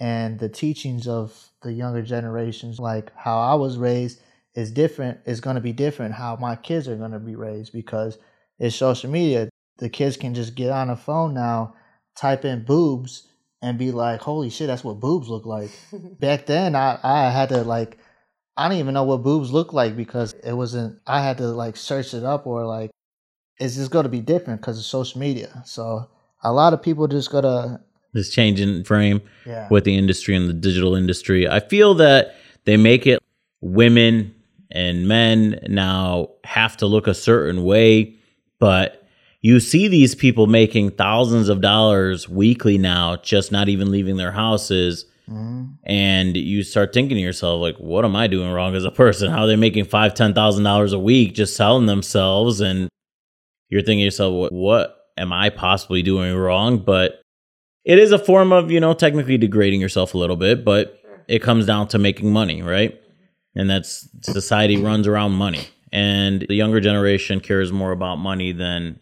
and 0.00 0.38
the 0.38 0.48
teachings 0.48 1.06
of 1.06 1.50
the 1.62 1.72
younger 1.72 2.02
generations 2.02 2.80
like 2.80 3.12
how 3.14 3.38
I 3.38 3.54
was 3.54 3.76
raised 3.76 4.20
is 4.54 4.72
different. 4.72 5.20
Is 5.26 5.40
going 5.40 5.54
to 5.54 5.60
be 5.60 5.72
different 5.72 6.14
how 6.14 6.36
my 6.36 6.56
kids 6.56 6.88
are 6.88 6.96
going 6.96 7.12
to 7.12 7.20
be 7.20 7.36
raised 7.36 7.72
because 7.72 8.18
it's 8.60 8.76
social 8.76 9.10
media. 9.10 9.48
The 9.78 9.88
kids 9.88 10.16
can 10.16 10.34
just 10.34 10.54
get 10.54 10.70
on 10.70 10.90
a 10.90 10.96
phone 10.96 11.34
now, 11.34 11.74
type 12.14 12.44
in 12.44 12.64
boobs, 12.64 13.26
and 13.62 13.78
be 13.78 13.90
like, 13.90 14.20
"Holy 14.20 14.50
shit, 14.50 14.68
that's 14.68 14.84
what 14.84 15.00
boobs 15.00 15.28
look 15.28 15.46
like." 15.46 15.70
Back 16.20 16.46
then, 16.46 16.76
I 16.76 17.00
I 17.02 17.30
had 17.30 17.48
to 17.48 17.64
like. 17.64 17.98
I 18.56 18.68
don't 18.68 18.78
even 18.78 18.94
know 18.94 19.04
what 19.04 19.22
boobs 19.22 19.50
look 19.52 19.72
like 19.72 19.96
because 19.96 20.34
it 20.44 20.52
wasn't. 20.52 21.00
I 21.06 21.22
had 21.22 21.38
to 21.38 21.46
like 21.46 21.76
search 21.76 22.12
it 22.12 22.24
up 22.24 22.46
or 22.46 22.66
like, 22.66 22.90
it's 23.58 23.76
just 23.76 23.90
going 23.90 24.02
to 24.02 24.10
be 24.10 24.20
different 24.20 24.60
because 24.60 24.78
of 24.78 24.84
social 24.84 25.18
media. 25.18 25.62
So 25.64 26.10
a 26.42 26.52
lot 26.52 26.74
of 26.74 26.82
people 26.82 27.06
just 27.06 27.30
gotta 27.30 27.80
this 28.12 28.30
change 28.30 28.60
in 28.60 28.84
frame 28.84 29.22
yeah 29.46 29.68
with 29.70 29.84
the 29.84 29.96
industry 29.96 30.34
and 30.34 30.48
the 30.48 30.54
digital 30.54 30.94
industry. 30.94 31.48
I 31.48 31.60
feel 31.60 31.94
that 31.94 32.34
they 32.64 32.76
make 32.76 33.06
it 33.06 33.20
women 33.60 34.34
and 34.70 35.08
men 35.08 35.60
now 35.68 36.28
have 36.44 36.76
to 36.78 36.86
look 36.86 37.06
a 37.06 37.14
certain 37.14 37.64
way, 37.64 38.16
but 38.60 39.02
you 39.40 39.58
see 39.58 39.88
these 39.88 40.14
people 40.14 40.46
making 40.46 40.90
thousands 40.92 41.48
of 41.48 41.60
dollars 41.60 42.28
weekly 42.28 42.78
now, 42.78 43.16
just 43.16 43.50
not 43.50 43.68
even 43.68 43.90
leaving 43.90 44.16
their 44.16 44.32
houses. 44.32 45.06
Mhm. 45.28 45.76
And 45.84 46.36
you 46.36 46.62
start 46.62 46.92
thinking 46.92 47.16
to 47.16 47.22
yourself, 47.22 47.60
like, 47.60 47.76
what 47.76 48.04
am 48.04 48.14
I 48.14 48.26
doing 48.26 48.50
wrong 48.50 48.74
as 48.74 48.84
a 48.84 48.90
person? 48.90 49.30
How 49.30 49.42
are 49.44 49.46
they 49.46 49.56
making 49.56 49.84
five, 49.86 50.14
ten 50.14 50.34
thousand 50.34 50.64
dollars 50.64 50.92
a 50.92 50.98
week 50.98 51.34
just 51.34 51.56
selling 51.56 51.86
themselves? 51.86 52.60
And 52.60 52.88
you're 53.68 53.80
thinking 53.80 54.00
to 54.00 54.04
yourself, 54.04 54.34
what, 54.34 54.52
what 54.52 54.96
am 55.16 55.32
I 55.32 55.48
possibly 55.50 56.02
doing 56.02 56.36
wrong? 56.36 56.78
But 56.78 57.22
it 57.84 57.98
is 57.98 58.12
a 58.12 58.18
form 58.18 58.52
of, 58.52 58.70
you 58.70 58.80
know, 58.80 58.92
technically 58.92 59.38
degrading 59.38 59.80
yourself 59.80 60.14
a 60.14 60.18
little 60.18 60.36
bit, 60.36 60.64
but 60.64 61.00
it 61.28 61.40
comes 61.42 61.64
down 61.64 61.88
to 61.88 61.98
making 61.98 62.32
money, 62.32 62.60
right? 62.62 63.00
And 63.54 63.70
that's 63.70 64.08
society 64.22 64.76
runs 64.76 65.06
around 65.06 65.32
money. 65.32 65.68
And 65.92 66.42
the 66.48 66.54
younger 66.54 66.80
generation 66.80 67.40
cares 67.40 67.72
more 67.72 67.92
about 67.92 68.16
money 68.16 68.52
than 68.52 69.00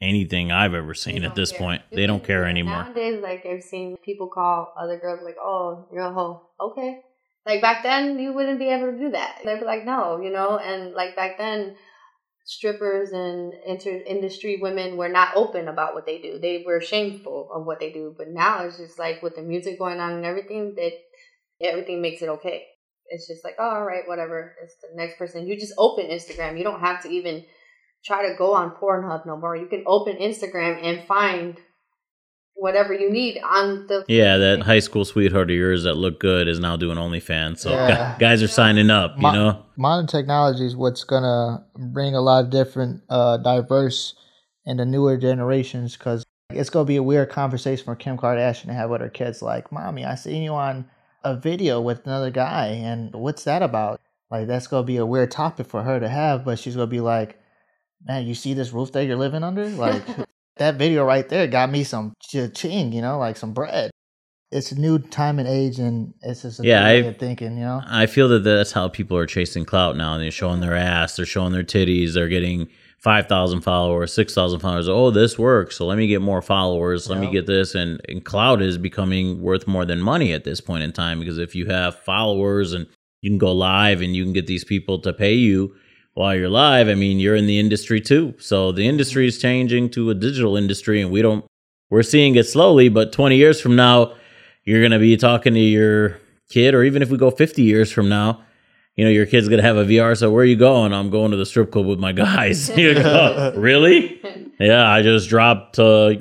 anything 0.00 0.52
I've 0.52 0.74
ever 0.74 0.94
seen 0.94 1.24
at 1.24 1.34
this 1.34 1.50
care. 1.50 1.58
point. 1.58 1.82
They 1.92 2.06
don't 2.06 2.22
care 2.22 2.46
anymore. 2.46 2.84
Nowadays, 2.84 3.20
like 3.22 3.44
I've 3.46 3.62
seen 3.62 3.96
people 4.04 4.28
call 4.28 4.72
other 4.78 4.98
girls 4.98 5.20
like, 5.24 5.36
"Oh, 5.40 5.88
you're 5.92 6.02
a 6.02 6.12
hoe." 6.12 6.42
Okay. 6.60 7.02
Like 7.46 7.60
back 7.60 7.82
then, 7.82 8.18
you 8.18 8.32
wouldn't 8.32 8.58
be 8.58 8.68
able 8.68 8.92
to 8.92 8.98
do 8.98 9.10
that. 9.10 9.40
They'd 9.44 9.60
be 9.60 9.64
like, 9.64 9.84
"No," 9.84 10.20
you 10.20 10.30
know. 10.30 10.58
And 10.58 10.92
like 10.92 11.16
back 11.16 11.36
then, 11.38 11.76
strippers 12.44 13.10
and 13.12 13.52
inter 13.66 14.02
industry 14.06 14.58
women 14.60 14.96
were 14.96 15.08
not 15.08 15.36
open 15.36 15.68
about 15.68 15.94
what 15.94 16.06
they 16.06 16.20
do. 16.20 16.38
They 16.38 16.62
were 16.64 16.80
shameful 16.80 17.50
of 17.52 17.66
what 17.66 17.80
they 17.80 17.92
do. 17.92 18.14
But 18.16 18.28
now 18.28 18.64
it's 18.64 18.78
just 18.78 18.98
like 18.98 19.22
with 19.22 19.36
the 19.36 19.42
music 19.42 19.78
going 19.78 20.00
on 20.00 20.12
and 20.12 20.24
everything, 20.24 20.74
that 20.76 20.92
everything 21.60 22.02
makes 22.02 22.22
it 22.22 22.28
okay. 22.28 22.66
It's 23.08 23.28
just 23.28 23.44
like, 23.44 23.54
oh, 23.58 23.68
all 23.68 23.84
right, 23.84 24.02
whatever. 24.06 24.54
It's 24.62 24.74
the 24.80 24.88
next 24.96 25.18
person. 25.18 25.46
You 25.46 25.56
just 25.58 25.74
open 25.78 26.06
Instagram. 26.06 26.56
You 26.58 26.64
don't 26.64 26.80
have 26.80 27.02
to 27.02 27.08
even 27.10 27.44
try 28.04 28.28
to 28.28 28.34
go 28.36 28.54
on 28.54 28.70
Pornhub 28.76 29.26
no 29.26 29.36
more. 29.36 29.56
You 29.56 29.66
can 29.66 29.84
open 29.86 30.16
Instagram 30.16 30.82
and 30.82 31.06
find 31.06 31.58
whatever 32.56 32.94
you 32.94 33.10
need 33.10 33.40
on 33.42 33.86
the 33.88 34.04
Yeah, 34.08 34.36
that 34.38 34.62
high 34.62 34.78
school 34.78 35.04
sweetheart 35.04 35.50
of 35.50 35.56
yours 35.56 35.82
that 35.84 35.94
looked 35.96 36.20
good 36.20 36.46
is 36.46 36.60
now 36.60 36.76
doing 36.76 36.96
OnlyFans. 36.96 37.58
So 37.58 37.70
Yeah. 37.70 38.16
guys 38.20 38.42
are 38.42 38.48
signing 38.48 38.90
up, 38.90 39.16
you 39.16 39.22
My- 39.22 39.34
know? 39.34 39.62
modern 39.76 40.06
technology 40.06 40.64
is 40.64 40.76
what's 40.76 41.02
gonna 41.04 41.64
bring 41.76 42.14
a 42.14 42.20
lot 42.20 42.44
of 42.44 42.50
different 42.50 43.02
uh 43.08 43.38
diverse 43.38 44.14
and 44.66 44.78
the 44.78 44.84
newer 44.86 45.16
generations 45.16 45.96
because 45.96 46.24
it's 46.50 46.70
gonna 46.70 46.84
be 46.84 46.96
a 46.96 47.02
weird 47.02 47.28
conversation 47.30 47.84
for 47.84 47.96
Kim 47.96 48.16
Kardashian 48.16 48.66
to 48.66 48.72
have 48.72 48.88
with 48.88 49.00
her 49.00 49.08
kids 49.08 49.42
like, 49.42 49.72
Mommy, 49.72 50.04
I 50.04 50.14
seen 50.14 50.42
you 50.44 50.52
on 50.52 50.88
a 51.24 51.34
video 51.36 51.80
with 51.80 52.06
another 52.06 52.30
guy 52.30 52.66
and 52.68 53.12
what's 53.14 53.44
that 53.44 53.62
about? 53.62 54.00
Like 54.30 54.46
that's 54.46 54.66
gonna 54.66 54.84
be 54.86 54.98
a 54.98 55.06
weird 55.06 55.30
topic 55.30 55.66
for 55.66 55.82
her 55.82 55.98
to 55.98 56.08
have, 56.08 56.44
but 56.44 56.58
she's 56.58 56.74
gonna 56.76 56.86
be 56.86 57.00
like, 57.00 57.38
Man, 58.06 58.26
you 58.26 58.34
see 58.34 58.52
this 58.54 58.72
roof 58.72 58.92
that 58.92 59.06
you're 59.06 59.16
living 59.16 59.42
under? 59.42 59.64
Like 59.70 60.02
that 60.56 60.76
video 60.76 61.04
right 61.04 61.28
there 61.28 61.46
got 61.48 61.70
me 61.70 61.82
some 61.84 62.14
ching, 62.20 62.92
you 62.92 63.02
know, 63.02 63.18
like 63.18 63.36
some 63.36 63.52
bread. 63.52 63.90
It's 64.52 64.70
a 64.70 64.78
new 64.78 65.00
time 65.00 65.40
and 65.40 65.48
age 65.48 65.78
and 65.80 66.14
it's 66.22 66.42
just 66.42 66.60
a 66.60 66.64
Yeah, 66.64 66.84
I- 66.84 66.90
of 66.92 67.16
thinking, 67.18 67.56
you 67.58 67.64
know? 67.64 67.82
I 67.86 68.06
feel 68.06 68.28
that 68.28 68.44
that's 68.44 68.70
how 68.72 68.86
people 68.88 69.16
are 69.16 69.26
chasing 69.26 69.64
clout 69.64 69.96
now. 69.96 70.14
and 70.14 70.22
They're 70.22 70.30
showing 70.30 70.60
their 70.60 70.76
ass, 70.76 71.16
they're 71.16 71.26
showing 71.26 71.52
their 71.52 71.64
titties, 71.64 72.14
they're 72.14 72.28
getting 72.28 72.68
5,000 73.04 73.60
followers, 73.60 74.14
6,000 74.14 74.60
followers. 74.60 74.88
Oh, 74.88 75.10
this 75.10 75.38
works. 75.38 75.76
So 75.76 75.84
let 75.84 75.98
me 75.98 76.06
get 76.06 76.22
more 76.22 76.40
followers. 76.40 77.10
Let 77.10 77.20
me 77.20 77.30
get 77.30 77.46
this. 77.46 77.74
And, 77.74 78.00
and 78.08 78.24
clout 78.24 78.62
is 78.62 78.78
becoming 78.78 79.42
worth 79.42 79.66
more 79.66 79.84
than 79.84 80.00
money 80.00 80.32
at 80.32 80.44
this 80.44 80.58
point 80.62 80.84
in 80.84 80.90
time 80.90 81.20
because 81.20 81.36
if 81.36 81.54
you 81.54 81.66
have 81.66 81.98
followers 81.98 82.72
and 82.72 82.86
you 83.20 83.30
can 83.30 83.36
go 83.36 83.52
live 83.52 84.00
and 84.00 84.16
you 84.16 84.24
can 84.24 84.32
get 84.32 84.46
these 84.46 84.64
people 84.64 84.98
to 85.00 85.12
pay 85.12 85.34
you 85.34 85.74
while 86.14 86.34
you're 86.34 86.48
live, 86.48 86.88
I 86.88 86.94
mean, 86.94 87.20
you're 87.20 87.36
in 87.36 87.46
the 87.46 87.58
industry 87.58 88.00
too. 88.00 88.34
So 88.38 88.72
the 88.72 88.80
mm-hmm. 88.80 88.88
industry 88.88 89.26
is 89.26 89.38
changing 89.38 89.90
to 89.90 90.08
a 90.08 90.14
digital 90.14 90.56
industry 90.56 91.02
and 91.02 91.10
we 91.10 91.20
don't, 91.20 91.44
we're 91.90 92.02
seeing 92.02 92.36
it 92.36 92.44
slowly, 92.44 92.88
but 92.88 93.12
20 93.12 93.36
years 93.36 93.60
from 93.60 93.76
now, 93.76 94.14
you're 94.62 94.80
going 94.80 94.92
to 94.92 94.98
be 94.98 95.18
talking 95.18 95.52
to 95.52 95.60
your 95.60 96.16
kid, 96.48 96.74
or 96.74 96.82
even 96.82 97.02
if 97.02 97.10
we 97.10 97.18
go 97.18 97.30
50 97.30 97.60
years 97.60 97.92
from 97.92 98.08
now, 98.08 98.42
you 98.96 99.04
know, 99.04 99.10
your 99.10 99.26
kid's 99.26 99.48
going 99.48 99.60
to 99.60 99.66
have 99.66 99.76
a 99.76 99.84
VR. 99.84 100.16
So 100.16 100.30
where 100.30 100.42
are 100.42 100.46
you 100.46 100.56
going? 100.56 100.92
I'm 100.92 101.10
going 101.10 101.32
to 101.32 101.36
the 101.36 101.46
strip 101.46 101.72
club 101.72 101.86
with 101.86 101.98
my 101.98 102.12
guys. 102.12 102.68
you 102.76 102.94
go, 102.94 103.52
really? 103.56 104.20
Yeah, 104.60 104.88
I 104.88 105.02
just 105.02 105.28
dropped 105.28 105.78
uh, 105.78 106.14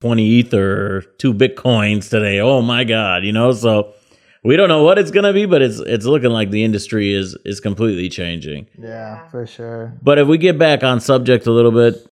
20 0.00 0.24
Ether 0.24 0.96
or 0.96 1.00
two 1.18 1.32
Bitcoins 1.32 2.10
today. 2.10 2.40
Oh 2.40 2.60
my 2.60 2.84
God. 2.84 3.24
You 3.24 3.32
know, 3.32 3.52
so 3.52 3.94
we 4.42 4.56
don't 4.56 4.68
know 4.68 4.82
what 4.82 4.98
it's 4.98 5.12
going 5.12 5.24
to 5.24 5.32
be, 5.32 5.46
but 5.46 5.62
it's, 5.62 5.78
it's 5.78 6.06
looking 6.06 6.30
like 6.30 6.50
the 6.50 6.64
industry 6.64 7.12
is, 7.12 7.36
is 7.44 7.60
completely 7.60 8.08
changing. 8.08 8.66
Yeah, 8.76 9.28
for 9.28 9.46
sure. 9.46 9.96
But 10.02 10.18
if 10.18 10.26
we 10.26 10.38
get 10.38 10.58
back 10.58 10.82
on 10.82 11.00
subject 11.00 11.46
a 11.46 11.52
little 11.52 11.72
bit 11.72 12.04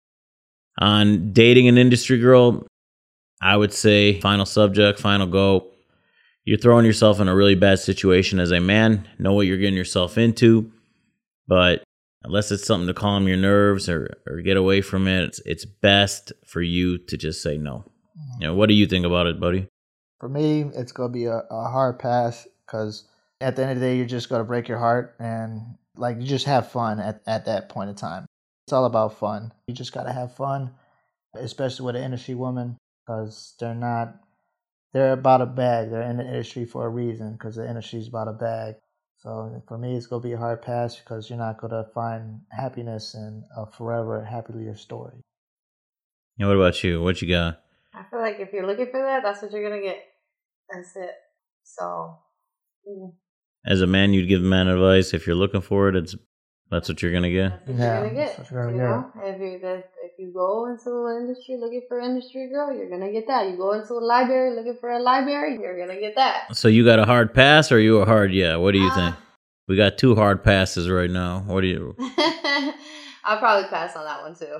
on 0.79 1.33
dating 1.33 1.66
an 1.66 1.79
industry 1.79 2.19
girl, 2.19 2.64
I 3.40 3.57
would 3.57 3.73
say 3.73 4.21
final 4.21 4.47
subject, 4.47 5.01
final 5.01 5.27
go. 5.27 5.66
You're 6.46 6.59
throwing 6.59 6.87
yourself 6.87 7.18
in 7.18 7.26
a 7.26 7.35
really 7.35 7.56
bad 7.56 7.80
situation 7.80 8.38
as 8.38 8.52
a 8.52 8.61
man. 8.61 9.09
Know 9.18 9.32
what 9.32 9.48
you're 9.48 9.59
getting 9.59 9.76
yourself 9.76 10.16
into, 10.16 10.70
but 11.48 11.82
unless 12.22 12.52
it's 12.52 12.64
something 12.64 12.87
to 12.87 12.94
calm 12.94 13.26
your 13.26 13.37
nerves 13.37 13.88
or, 13.88 14.16
or 14.28 14.40
get 14.40 14.56
away 14.56 14.80
from 14.80 15.09
it, 15.09 15.24
it's, 15.24 15.40
it's 15.44 15.64
best 15.64 16.32
for 16.44 16.62
you 16.62 16.98
to 16.98 17.16
just 17.16 17.42
say 17.42 17.59
no. 17.59 17.85
Mm-hmm. 18.16 18.42
You 18.42 18.46
know, 18.46 18.54
what 18.54 18.68
do 18.68 18.76
you 18.76 18.87
think 18.87 19.04
about 19.04 19.26
it, 19.26 19.40
buddy? 19.40 19.66
For 20.20 20.28
me, 20.28 20.62
it's 20.62 20.92
gonna 20.92 21.12
be 21.12 21.24
a, 21.24 21.38
a 21.50 21.68
hard 21.68 21.98
pass 21.98 22.46
because 22.64 23.09
at 23.40 23.56
the 23.56 23.62
end 23.62 23.72
of 23.72 23.80
the 23.80 23.87
day, 23.87 23.96
you're 23.96 24.06
just 24.06 24.28
gonna 24.28 24.44
break 24.44 24.68
your 24.68 24.78
heart 24.78 25.16
and 25.18 25.61
like 25.96 26.20
you 26.20 26.26
just 26.28 26.46
have 26.46 26.70
fun 26.70 27.00
at, 27.00 27.22
at 27.26 27.46
that 27.46 27.68
point 27.68 27.90
in 27.90 27.96
time. 27.96 28.24
It's 28.66 28.72
all 28.72 28.85
about 28.85 29.18
fun. 29.18 29.52
You 29.66 29.74
just 29.74 29.92
gotta 29.92 30.12
have 30.12 30.37
fun, 30.37 30.70
especially 31.35 31.87
with 31.87 31.96
an 31.96 32.04
industry 32.04 32.37
woman 32.37 32.76
because 33.04 33.54
they're 33.59 33.74
not 33.74 34.20
they're 34.96 35.12
about 35.12 35.42
a 35.42 35.46
bag. 35.46 35.90
They're 35.90 36.09
in 36.09 36.16
the 36.16 36.24
industry 36.24 36.64
for 36.64 36.87
a 36.87 36.88
reason 36.88 37.32
because 37.32 37.56
the 37.56 37.68
industry's 37.68 38.09
about 38.09 38.28
a 38.28 38.32
bag. 38.32 38.76
So 39.18 39.62
for 39.68 39.76
me, 39.76 39.94
it's 39.94 40.06
gonna 40.06 40.22
be 40.22 40.32
a 40.32 40.38
hard 40.38 40.62
pass 40.62 40.98
because 40.98 41.28
you're 41.28 41.38
not 41.38 41.61
gonna 41.61 41.85
find 41.94 42.40
happiness 42.50 43.14
in 43.14 43.44
a 43.54 43.66
forever 43.66 44.24
happily 44.24 44.74
story. 44.74 45.20
Yeah, 46.38 46.46
what 46.46 46.56
about 46.56 46.82
you? 46.82 47.02
What 47.02 47.20
you 47.20 47.28
got? 47.28 47.61
I 47.92 48.04
feel 48.11 48.20
like 48.20 48.40
if 48.40 48.54
you're 48.54 48.66
looking 48.66 48.87
for 48.90 49.02
that, 49.02 49.22
that's 49.22 49.42
what 49.42 49.52
you're 49.52 49.68
gonna 49.68 49.82
get. 49.82 50.02
That's 50.70 50.96
it. 50.96 51.12
So 51.62 52.16
mm, 52.88 53.12
As 53.66 53.82
a 53.82 53.87
man, 53.87 54.14
you'd 54.14 54.28
give 54.30 54.40
a 54.40 54.44
man 54.44 54.68
advice. 54.68 55.12
If 55.12 55.26
you're 55.26 55.37
looking 55.37 55.61
for 55.61 55.90
it, 55.90 55.96
it's 55.96 56.16
that's 56.70 56.88
what 56.88 57.00
you're 57.02 57.12
gonna 57.12 57.31
get. 57.31 57.66
that's 57.66 57.68
what 57.68 57.79
Yeah, 57.79 57.94
you're 58.00 58.09
gonna 58.09 58.14
get. 58.14 58.37
that's 58.37 58.50
what 58.50 58.50
you're 58.50 58.70
gonna 58.72 58.76
know, 58.76 59.12
if 59.22 59.40
you 59.40 59.59
that 59.61 59.90
if 60.05 60.12
you 60.18 60.33
go 60.33 60.66
into 60.66 60.85
the 60.85 61.18
industry 61.20 61.57
looking 61.59 61.83
for 61.88 62.00
industry 62.00 62.48
girl, 62.48 62.72
you're 62.76 62.90
gonna 62.90 63.12
get 63.12 63.26
that. 63.29 63.48
You 63.50 63.57
go 63.57 63.72
into 63.72 63.92
a 63.94 64.00
library 64.05 64.55
looking 64.57 64.76
for 64.81 64.90
a 64.90 64.98
library, 64.98 65.59
you're 65.61 65.79
gonna 65.79 66.00
get 66.00 66.14
that. 66.16 66.57
So 66.57 66.68
you 66.68 66.85
got 66.85 66.98
a 66.98 67.05
hard 67.05 67.33
pass, 67.35 67.70
or 67.70 67.79
you 67.79 67.98
a 67.98 68.05
hard 68.05 68.33
yeah? 68.33 68.57
What 68.57 68.72
do 68.72 68.79
you 68.79 68.88
Uh, 68.88 68.94
think? 68.94 69.16
We 69.68 69.76
got 69.76 69.98
two 69.98 70.14
hard 70.14 70.44
passes 70.44 70.88
right 70.88 71.11
now. 71.11 71.42
What 71.46 71.62
do 71.62 71.66
you 71.66 71.96
I'll 73.24 73.38
probably 73.38 73.68
pass 73.68 73.96
on 73.96 74.05
that 74.05 74.22
one 74.22 74.35
too. 74.37 74.59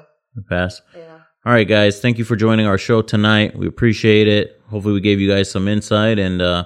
pass? 0.49 0.81
Yeah. 0.97 1.19
All 1.45 1.53
right, 1.53 1.67
guys. 1.69 2.01
Thank 2.01 2.19
you 2.19 2.25
for 2.25 2.35
joining 2.35 2.67
our 2.67 2.77
show 2.79 3.03
tonight. 3.03 3.57
We 3.57 3.69
appreciate 3.69 4.27
it. 4.27 4.61
Hopefully, 4.69 4.95
we 4.95 5.01
gave 5.01 5.21
you 5.21 5.31
guys 5.31 5.49
some 5.49 5.69
insight, 5.69 6.19
and 6.19 6.43
uh, 6.43 6.65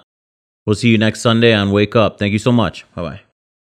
we'll 0.65 0.75
see 0.75 0.89
you 0.89 0.97
next 0.97 1.21
Sunday 1.21 1.53
on 1.53 1.71
Wake 1.71 1.95
Up. 1.95 2.19
Thank 2.19 2.33
you 2.33 2.39
so 2.39 2.51
much. 2.51 2.87
Bye 2.95 3.03
bye. 3.03 3.30